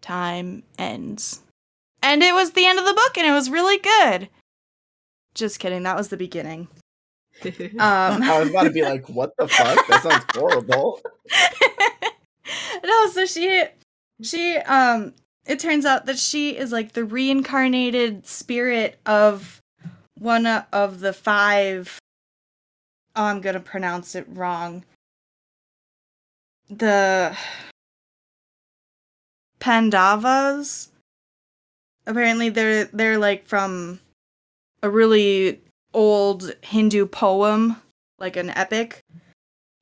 [0.00, 1.42] time ends.
[2.02, 4.28] And it was the end of the book, and it was really good.
[5.34, 5.82] Just kidding.
[5.84, 6.68] That was the beginning.
[7.42, 9.86] Um, I was about to be like, "What the fuck?
[9.88, 11.00] That sounds horrible."
[12.84, 13.64] no, so she
[14.22, 15.14] she um
[15.46, 19.60] it turns out that she is like the reincarnated spirit of
[20.18, 21.98] one of the five
[23.16, 24.84] oh I'm going to pronounce it wrong.
[26.70, 27.36] The
[29.58, 30.90] Pandavas
[32.06, 34.00] apparently they're they're like from
[34.82, 35.60] a really
[35.94, 37.76] old Hindu poem,
[38.18, 39.00] like an epic.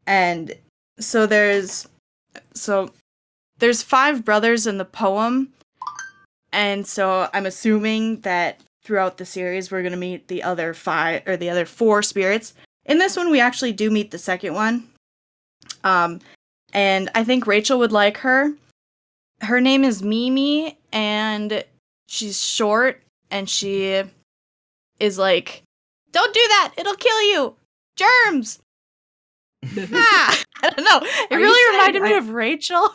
[0.06, 0.54] And
[0.98, 1.88] so there's
[2.54, 2.90] so
[3.58, 5.52] there's five brothers in the poem.
[6.52, 11.22] And so I'm assuming that throughout the series we're going to meet the other five
[11.26, 12.54] or the other four spirits.
[12.86, 14.88] In this one we actually do meet the second one.
[15.84, 16.20] Um
[16.72, 18.52] and I think Rachel would like her.
[19.42, 21.64] Her name is Mimi and
[22.08, 24.02] she's short and she
[25.00, 25.62] is like,
[26.12, 26.74] "Don't do that.
[26.76, 27.56] It'll kill you.
[27.96, 28.60] Germs."
[29.92, 31.00] ah, I don't know.
[31.02, 32.94] It Are really saying reminded me I- of Rachel.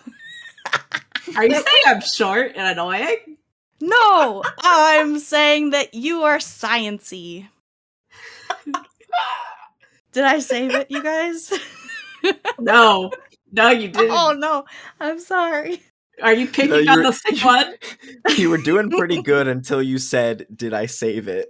[1.35, 3.37] Are you saying I'm short and annoying?
[3.81, 7.47] No, I'm saying that you are sciency.
[10.13, 11.51] Did I save it, you guys?
[12.57, 13.11] No.
[13.51, 14.09] No, you didn't.
[14.09, 14.65] oh no,
[14.99, 15.83] I'm sorry.
[16.21, 17.73] Are you picking No, on you're- the sick one?
[18.37, 21.47] you were doing pretty good until you said, "Did I save it?"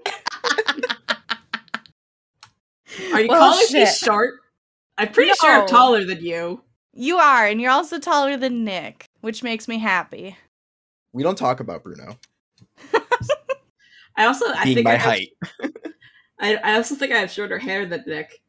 [3.13, 4.35] Are you Well, calling me short?
[4.97, 6.61] I'm pretty sure I'm taller than you.
[6.93, 10.37] You are, and you're also taller than Nick, which makes me happy.
[11.11, 12.17] We don't talk about Bruno
[14.17, 15.29] I also I being think my I, have, height.
[16.39, 18.41] I I also think I have shorter hair than Nick.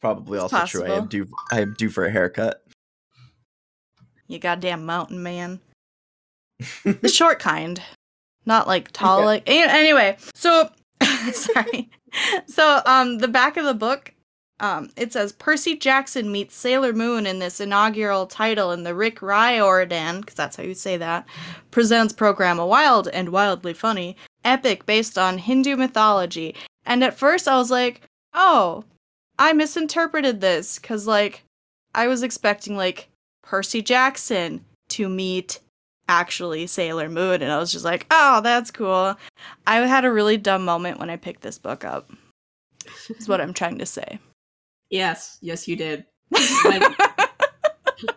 [0.00, 0.84] Probably It's also true.
[0.90, 1.26] I am due.
[1.52, 2.62] I am due for a haircut.
[4.26, 5.60] You goddamn mountain man.
[6.84, 7.82] the short kind,
[8.46, 9.18] not like tall.
[9.18, 9.26] Okay.
[9.26, 10.16] Like anyway.
[10.34, 10.70] So
[11.32, 11.90] sorry.
[12.46, 14.14] So um, the back of the book,
[14.60, 19.20] um, it says Percy Jackson meets Sailor Moon in this inaugural title in the Rick
[19.20, 21.26] Riordan, because that's how you say that,
[21.70, 26.54] presents program a wild and wildly funny epic based on Hindu mythology.
[26.86, 28.02] And at first I was like,
[28.32, 28.84] oh,
[29.38, 31.42] I misinterpreted this because like
[31.94, 33.08] I was expecting like
[33.44, 35.60] Percy Jackson to meet
[36.08, 39.16] actually Sailor Moon, and I was just like, oh, that's cool.
[39.66, 42.10] I had a really dumb moment when I picked this book up.
[43.10, 44.18] Is what I'm trying to say.
[44.90, 46.04] Yes, yes, you did.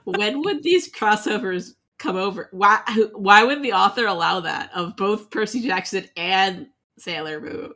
[0.05, 2.49] When would these crossovers come over?
[2.51, 2.81] Why
[3.13, 6.67] why would the author allow that of both Percy Jackson and
[6.97, 7.73] Sailor Moon?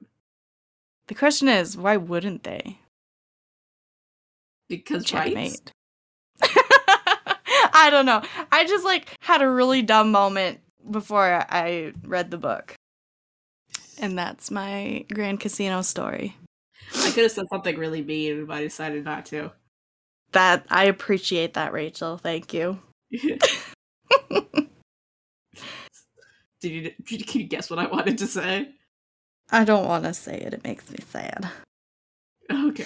[1.12, 2.80] the question is, why wouldn't they?
[4.70, 5.62] Because rights?
[7.82, 8.22] I don't know.
[8.52, 10.60] I just like had a really dumb moment
[10.90, 12.76] before I read the book.
[14.00, 16.36] And that's my Grand Casino story.
[16.96, 19.52] I could have said something really mean, but I decided not to.
[20.32, 22.18] That I appreciate that, Rachel.
[22.18, 22.80] Thank you.
[26.62, 28.70] Did you, did you can you guess what I wanted to say?
[29.50, 30.54] I don't want to say it.
[30.54, 31.50] It makes me sad.
[32.52, 32.86] Okay.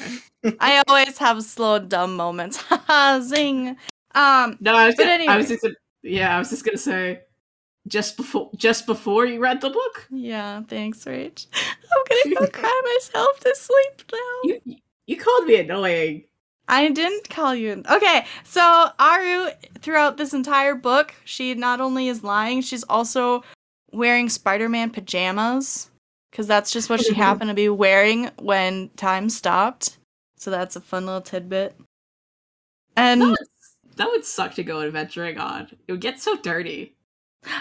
[0.61, 2.55] I always have slow dumb moments.
[2.61, 3.75] Haha, Zing.
[4.15, 6.77] Um, No, I was, But gonna, I was just gonna, yeah, I was just gonna
[6.77, 7.21] say
[7.87, 10.07] just before just before you read the book.
[10.09, 11.45] yeah, thanks, Rach.
[11.53, 14.19] I'm gonna go cry myself to sleep now.
[14.45, 16.23] You you- you called me annoying.
[16.67, 17.83] I didn't call you.
[17.91, 19.49] Okay, so Aru,
[19.81, 23.43] throughout this entire book, she not only is lying, she's also
[23.91, 25.91] wearing Spider Man pajamas.
[26.31, 29.99] Because that's just what she happened to be wearing when time stopped.
[30.37, 31.75] So that's a fun little tidbit.
[32.97, 33.21] And
[33.95, 35.69] That would, suck to go adventuring on.
[35.87, 36.95] It would get so dirty.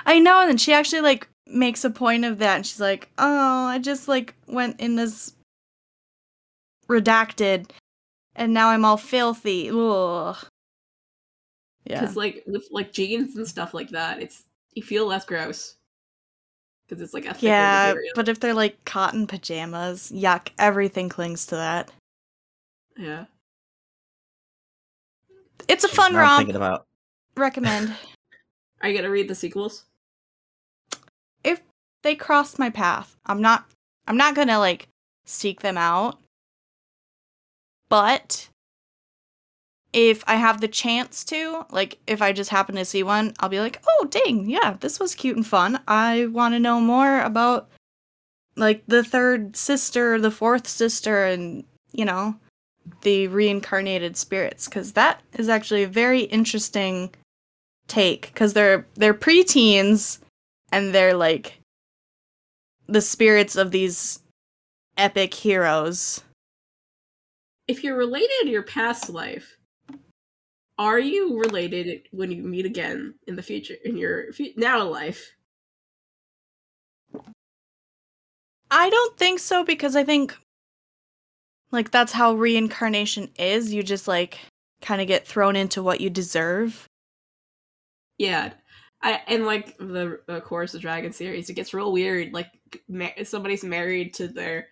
[0.06, 3.10] I know, and then she actually like makes a point of that, and she's like,
[3.18, 5.34] "Oh, I just like went in this
[6.88, 7.70] redacted,
[8.34, 10.36] and now I'm all filthy." Ugh.
[11.84, 15.76] Yeah, Because like with like jeans and stuff like that, it's you feel less gross.
[16.88, 18.12] Because it's like a thicker yeah, material.
[18.14, 20.48] but if they're like cotton pajamas, yuck!
[20.58, 21.90] Everything clings to that.
[22.96, 23.26] yeah.
[25.68, 26.38] It's a fun Now I'm romp.
[26.38, 26.86] thinking about.
[27.36, 27.94] Recommend.
[28.82, 29.84] Are you gonna read the sequels?
[31.42, 31.60] if
[32.02, 33.66] they cross my path, I'm not.
[34.06, 34.88] I'm not gonna like
[35.24, 36.18] seek them out.
[37.88, 38.48] But
[39.92, 43.48] if I have the chance to, like if I just happen to see one, I'll
[43.48, 45.80] be like, "Oh, dang, yeah, this was cute and fun.
[45.86, 47.70] I want to know more about
[48.56, 52.36] like the third sister, the fourth sister and, you know,
[53.02, 57.10] the reincarnated spirits cuz that is actually a very interesting
[57.88, 60.18] take cuz they're they're preteens
[60.72, 61.60] and they're like
[62.86, 64.20] the spirits of these
[64.96, 66.22] epic heroes.
[67.66, 69.56] If you're related to your past life,
[70.78, 74.26] are you related when you meet again in the future in your
[74.56, 75.32] now life?
[78.70, 80.36] I don't think so because I think
[81.74, 83.74] like that's how reincarnation is.
[83.74, 84.38] You just like
[84.80, 86.88] kind of get thrown into what you deserve.
[88.18, 88.52] Yeah.
[89.02, 92.32] I and like the, the Chorus of Dragon series, it gets real weird.
[92.32, 92.48] Like
[92.88, 94.68] ma- somebody's married to their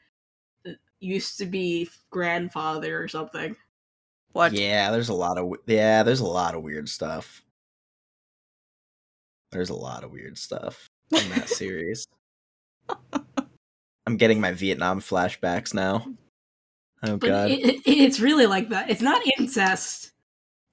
[0.67, 3.55] uh, used to be grandfather or something.
[4.33, 4.53] What?
[4.55, 7.43] Yeah, there's a lot of yeah, there's a lot of weird stuff.
[9.51, 12.07] There's a lot of weird stuff in that series.
[14.07, 16.07] I'm getting my Vietnam flashbacks now.
[17.05, 17.51] Oh But god.
[17.51, 18.91] it, it, it's really like that.
[18.91, 20.13] It's not incest,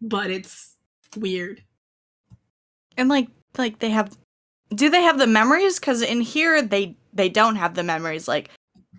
[0.02, 0.76] but it's
[1.18, 1.64] weird.
[2.98, 3.28] And like
[3.58, 4.16] like they have
[4.76, 8.50] do they have the memories cuz in here they they don't have the memories like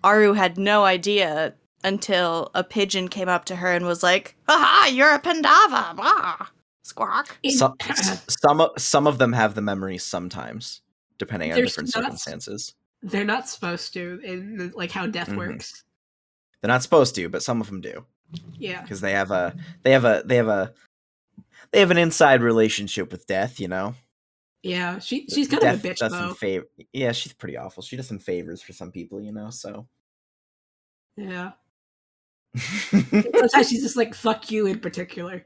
[0.03, 1.53] Aru had no idea
[1.83, 6.47] until a pigeon came up to her and was like, "Aha, you're a Pandava." Blah.
[6.83, 7.37] Squawk.
[7.49, 10.81] Some, s- some of some of them have the memories sometimes,
[11.19, 12.73] depending on There's different not- circumstances.
[13.03, 15.37] They're not supposed to in like how death Mhm.
[15.37, 15.83] works.
[16.61, 18.05] They're not supposed to, but some of them do
[18.57, 18.81] Yeah.
[18.81, 20.73] because they have a they have a they have a
[21.71, 23.59] they have an inside relationship with death.
[23.59, 23.95] You know,
[24.63, 24.99] Yeah.
[24.99, 26.19] She she's kind of a bitch does though.
[26.19, 26.65] some favor.
[26.93, 27.81] Yeah, she's pretty awful.
[27.83, 29.21] She does some favors for some people.
[29.21, 29.87] You know, so.
[31.17, 31.51] yeah.
[32.57, 35.45] Sometimes she's just like fuck you in particular.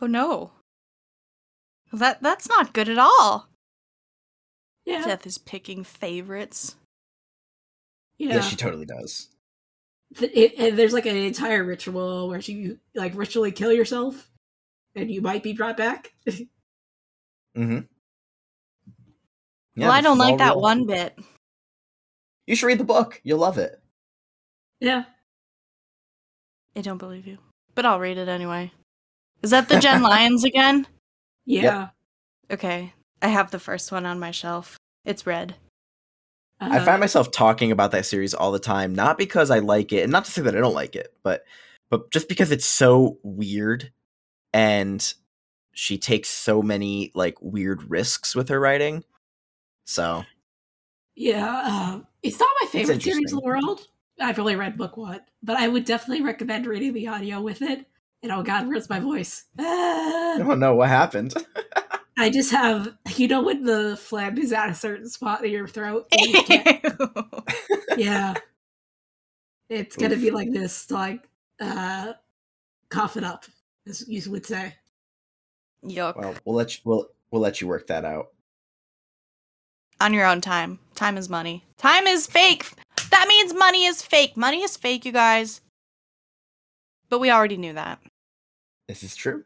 [0.00, 0.52] Oh no.
[1.92, 3.48] That that's not good at all.
[4.86, 5.04] Yeah.
[5.04, 6.76] Death is picking favorites.
[8.18, 8.34] Yeah.
[8.36, 9.28] yeah, she totally does.
[10.16, 14.28] Th- it, and there's like an entire ritual where you like ritually kill yourself
[14.96, 16.12] and you might be brought back.
[17.56, 17.80] Mm-hmm.
[19.76, 21.18] well, I don't like that one bit.
[22.46, 23.20] You should read the book.
[23.24, 23.80] You'll love it.
[24.78, 25.02] yeah.
[26.76, 27.38] I don't believe you.
[27.74, 28.70] But I'll read it anyway.
[29.42, 30.86] Is that the Jenn Lyons again?
[31.44, 31.88] Yeah.
[32.52, 32.92] Okay.
[33.20, 34.78] I have the first one on my shelf.
[35.04, 35.56] It's red.
[36.60, 39.92] I Uh, find myself talking about that series all the time, not because I like
[39.92, 41.44] it, and not to say that I don't like it, but
[41.88, 43.90] but just because it's so weird
[44.52, 45.12] and
[45.72, 49.04] she takes so many like weird risks with her writing.
[49.86, 50.24] So
[51.14, 53.86] Yeah, uh, it's not my favorite series in the world.
[54.20, 57.86] I've only read book one, but I would definitely recommend reading the audio with it.
[58.22, 59.44] And oh god, where's my voice?
[59.58, 60.34] Ah!
[60.34, 61.34] I don't know what happened.
[62.20, 65.66] I just have, you know, when the phlegm is at a certain spot in your
[65.66, 66.06] throat.
[66.12, 67.24] and you
[67.96, 68.34] yeah,
[69.70, 71.26] it's gonna be like this, to, like
[71.60, 72.12] uh,
[72.90, 73.46] cough it up,
[73.88, 74.74] as you would say.
[75.82, 76.16] Yuck.
[76.16, 78.28] well, we'll let you we'll we'll let you work that out.
[79.98, 80.78] On your own time.
[80.94, 81.64] Time is money.
[81.78, 82.70] Time is fake.
[83.10, 84.36] That means money is fake.
[84.36, 85.62] Money is fake, you guys.
[87.08, 87.98] But we already knew that.
[88.88, 89.44] This is true.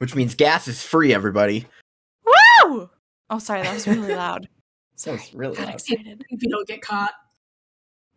[0.00, 1.66] Which means gas is free, everybody.
[2.24, 2.88] Woo!
[3.28, 4.48] Oh, sorry, that was really loud.
[4.96, 5.74] So it's really Got loud.
[5.74, 6.24] excited.
[6.30, 7.12] If you don't get caught,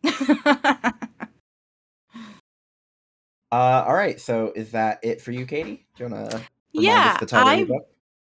[3.52, 4.20] Uh, all right.
[4.20, 5.86] So is that it for you, Katie?
[5.96, 7.88] Do you wanna yeah, us the title of I book?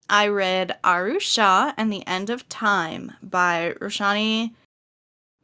[0.08, 4.52] I read Aru Shah and the End of Time by Roshani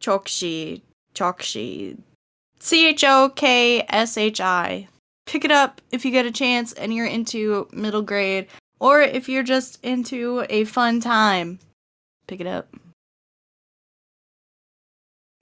[0.00, 0.80] Chokshi.
[1.16, 1.98] Chokshi.
[2.60, 4.86] C H O K S H I.
[5.26, 8.46] Pick it up if you get a chance and you're into middle grade,
[8.78, 11.58] or if you're just into a fun time.
[12.26, 12.74] Pick it up.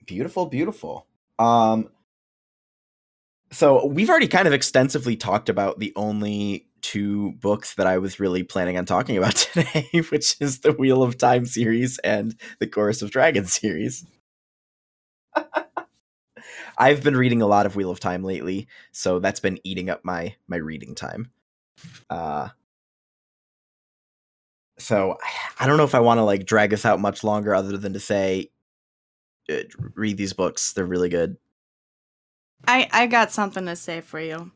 [0.05, 1.07] Beautiful, beautiful.
[1.39, 1.89] Um
[3.51, 8.19] so we've already kind of extensively talked about the only two books that I was
[8.19, 12.67] really planning on talking about today, which is the Wheel of Time series and the
[12.67, 14.05] Chorus of Dragons series.
[16.77, 20.03] I've been reading a lot of Wheel of Time lately, so that's been eating up
[20.03, 21.31] my my reading time.
[22.09, 22.49] Uh
[24.77, 25.17] so
[25.59, 27.93] I don't know if I want to like drag this out much longer other than
[27.93, 28.49] to say
[29.49, 29.63] uh,
[29.95, 30.73] read these books.
[30.73, 31.37] They're really good.
[32.67, 34.51] I, I got something to say for you.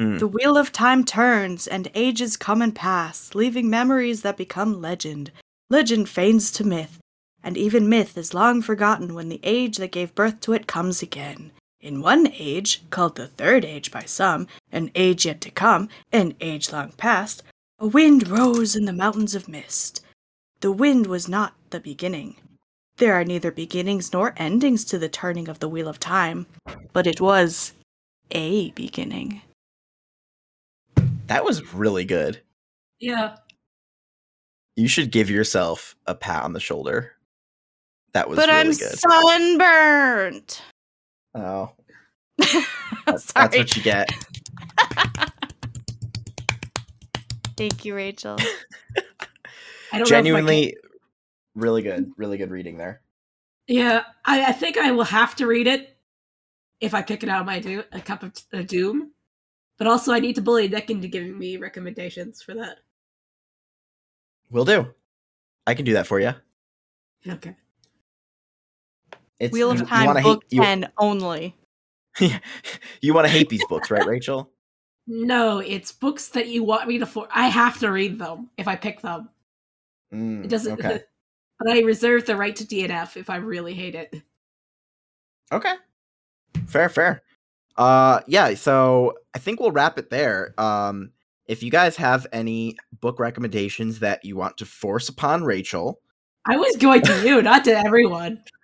[0.00, 0.18] Mm.
[0.18, 5.30] The wheel of time turns, and ages come and pass, leaving memories that become legend.
[5.68, 6.98] Legend feigns to myth,
[7.42, 11.02] and even myth is long forgotten when the age that gave birth to it comes
[11.02, 11.52] again.
[11.80, 16.34] In one age, called the Third Age by some, an age yet to come, an
[16.40, 17.42] age long past,
[17.78, 20.02] a wind rose in the mountains of mist.
[20.60, 22.36] The wind was not the beginning.
[22.98, 26.46] There are neither beginnings nor endings to the turning of the wheel of time,
[26.92, 27.72] but it was
[28.30, 29.40] a beginning.
[31.28, 32.42] That was really good.
[32.98, 33.36] yeah,
[34.76, 37.12] You should give yourself a pat on the shoulder.
[38.12, 38.98] That was but really I'm good.
[38.98, 40.62] sunburnt.
[41.34, 41.72] oh,
[42.38, 43.48] that's, Sorry.
[43.48, 44.10] that's what you get.
[47.56, 48.36] Thank you, Rachel.
[48.38, 48.44] I
[48.98, 49.04] don't
[49.92, 50.76] know I can- Genuinely,
[51.54, 53.02] really good, really good reading there.
[53.66, 55.96] Yeah, I, I think I will have to read it
[56.80, 59.12] if I pick it out of my do- a cup of uh, doom.
[59.78, 62.78] But also, I need to bully Nick into giving me recommendations for that.
[64.50, 64.88] Will do.
[65.66, 66.32] I can do that for you.
[67.26, 67.54] Okay.
[69.40, 71.56] It's Wheel of Time book hate, you, 10 only.
[73.00, 74.50] you want to hate these books, right, Rachel?
[75.06, 77.26] No, it's books that you want me to for.
[77.34, 79.30] I have to read them if I pick them.
[80.12, 80.74] Mm, It doesn't.
[80.74, 81.00] Okay.
[81.58, 84.14] but I reserve the right to DNF if I really hate it.
[85.50, 85.74] Okay.
[86.66, 87.22] Fair, fair.
[87.76, 90.54] Uh yeah, so I think we'll wrap it there.
[90.58, 91.12] Um
[91.46, 96.00] if you guys have any book recommendations that you want to force upon Rachel,
[96.46, 98.42] I was going to you, not to everyone.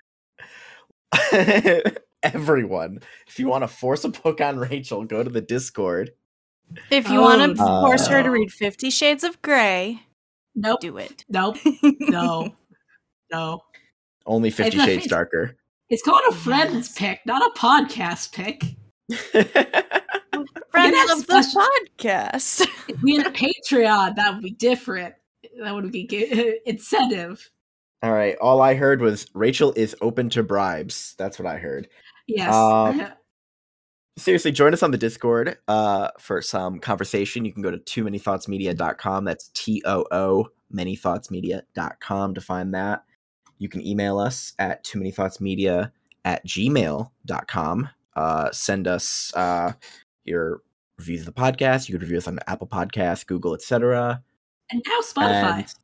[2.23, 6.13] everyone, if you want to force a book on Rachel, go to the Discord.
[6.91, 10.01] If you Oh, want to force her to read Fifty Shades of Grey,
[10.55, 10.81] Nope.
[10.81, 11.25] do it.
[11.29, 11.57] Nope.
[12.01, 12.55] No.
[13.31, 13.63] no.
[14.27, 15.57] Only 50 It's a- Shades Darker.
[15.89, 18.65] It's called a friend's pick, not a podcast pick.
[20.73, 21.69] Friends of the
[22.01, 22.67] podcast.
[22.89, 25.15] If we had a Patreon, that would be different.
[25.63, 26.57] That would be good.
[26.67, 27.49] incentive.
[28.03, 31.14] All right, all I heard was Rachel is open to bribes.
[31.18, 31.88] That's what I heard.
[32.26, 32.55] Yes.
[32.55, 33.12] Um,
[34.18, 38.03] seriously join us on the discord uh for some conversation you can go to too
[38.03, 43.05] many thoughts media.com that's t-o-o many thoughts media.com to find that
[43.59, 45.92] you can email us at too many thoughts media
[46.24, 49.72] at gmail.com uh send us uh
[50.24, 50.62] your
[50.99, 54.22] reviews of the podcast you could review us on apple Podcasts, google etc
[54.70, 55.59] and now Spotify.
[55.59, 55.74] and,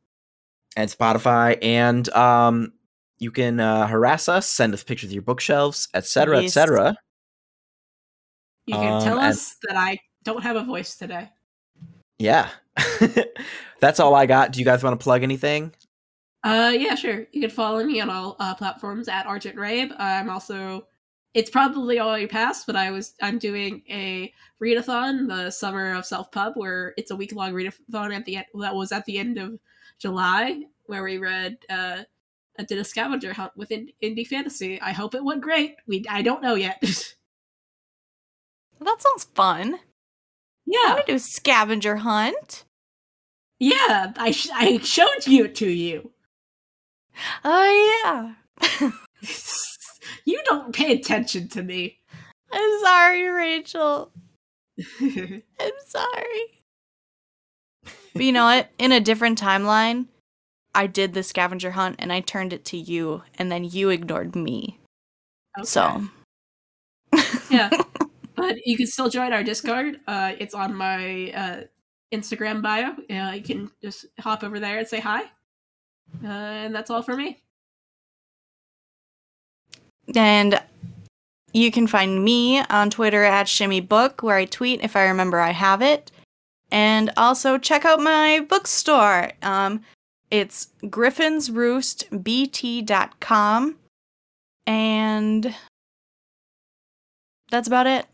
[0.75, 2.73] and spotify and um
[3.19, 6.57] you can uh, harass us send us pictures of your bookshelves etc Yes.
[6.57, 6.95] etc
[8.65, 11.29] you can um, tell and- us that I don't have a voice today.
[12.17, 12.49] Yeah.
[13.81, 14.53] That's all I got.
[14.53, 15.73] Do you guys want to plug anything?
[16.45, 17.25] Uh, yeah, sure.
[17.33, 19.93] You can follow me on all uh, platforms at Argent Rabe.
[19.99, 20.87] I'm also.
[21.33, 24.31] It's probably already passed, but I was I'm doing a
[24.63, 28.45] readathon, the Summer of Self Pub, where it's a week long readathon at the end.
[28.53, 29.59] That was at the end of
[29.99, 31.57] July, where we read.
[31.69, 32.03] uh
[32.59, 34.79] I did a scavenger hunt with in- indie fantasy.
[34.81, 35.75] I hope it went great.
[35.87, 36.79] We I don't know yet.
[38.79, 39.75] that sounds fun.
[39.75, 39.79] I
[40.65, 42.65] yeah, want to do a scavenger hunt.
[43.59, 44.13] yeah.
[44.17, 46.11] I sh- I showed you to you.
[47.45, 48.91] Oh yeah.
[50.25, 51.99] you don't pay attention to me.
[52.51, 54.11] I'm sorry, Rachel.
[55.01, 56.62] I'm sorry.
[58.13, 58.69] But you know what?
[58.77, 60.05] In a different timeline,
[60.75, 64.35] I did the scavenger hunt and I turned it to you, and then you ignored
[64.35, 64.79] me.
[65.63, 66.03] So.
[67.49, 67.69] Yeah.
[68.35, 69.99] but you can still join our Discord.
[70.07, 71.61] Uh, it's on my uh,
[72.13, 72.95] Instagram bio.
[73.09, 75.23] Uh, you can just hop over there and say hi.
[76.23, 77.39] Uh, and that's all for me.
[80.15, 80.61] And
[81.53, 85.39] you can find me on Twitter at Shimmy Book, where I tweet if I remember
[85.39, 86.11] I have it.
[86.73, 89.29] And also check out my bookstore.
[89.43, 89.81] Um,
[90.31, 93.75] it's griffinsroostbt.com.
[94.65, 95.55] And
[97.51, 98.07] that's about it.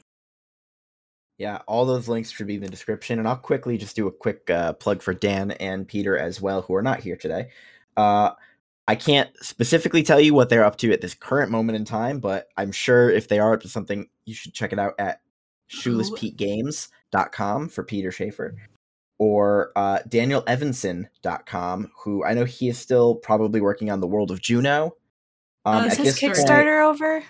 [1.38, 3.18] Yeah, all those links should be in the description.
[3.18, 6.62] And I'll quickly just do a quick uh, plug for Dan and Peter as well,
[6.62, 7.52] who are not here today.
[7.96, 8.32] Uh,
[8.90, 12.20] I can't specifically tell you what they're up to at this current moment in time,
[12.20, 15.22] but I'm sure if they are up to something, you should check it out at
[17.14, 18.56] shoelesspetegames.com for Peter Schaefer
[19.18, 24.42] or uh, DanielEvanson.com, who I know he is still probably working on the world of
[24.42, 24.96] Juno.
[25.66, 27.24] Um, Uh, Is at his this point- Kickstarter over?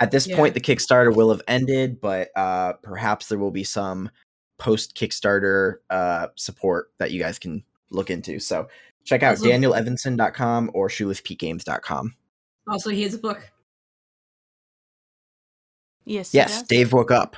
[0.00, 0.36] at this Yeah.
[0.36, 4.08] point the kickstarter will have ended but uh perhaps there will be some
[4.56, 8.68] post kickstarter uh support that you guys can look into so
[9.04, 12.14] check out Also- danielevanson.com or shoelesspetegames.com
[12.68, 13.50] Also, he has a book.
[16.04, 16.32] Yes.
[16.32, 17.34] yes dave woke up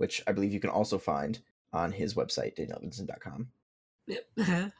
[0.00, 1.40] which i believe you can also find
[1.72, 3.48] on his website danielevanson.com
[4.06, 4.72] Yep.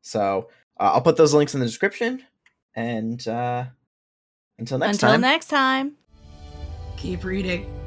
[0.00, 0.48] so
[0.80, 2.22] uh, i'll put those links in the description
[2.74, 3.64] and uh
[4.58, 5.96] until next Until time next time.
[6.96, 7.81] Keep reading.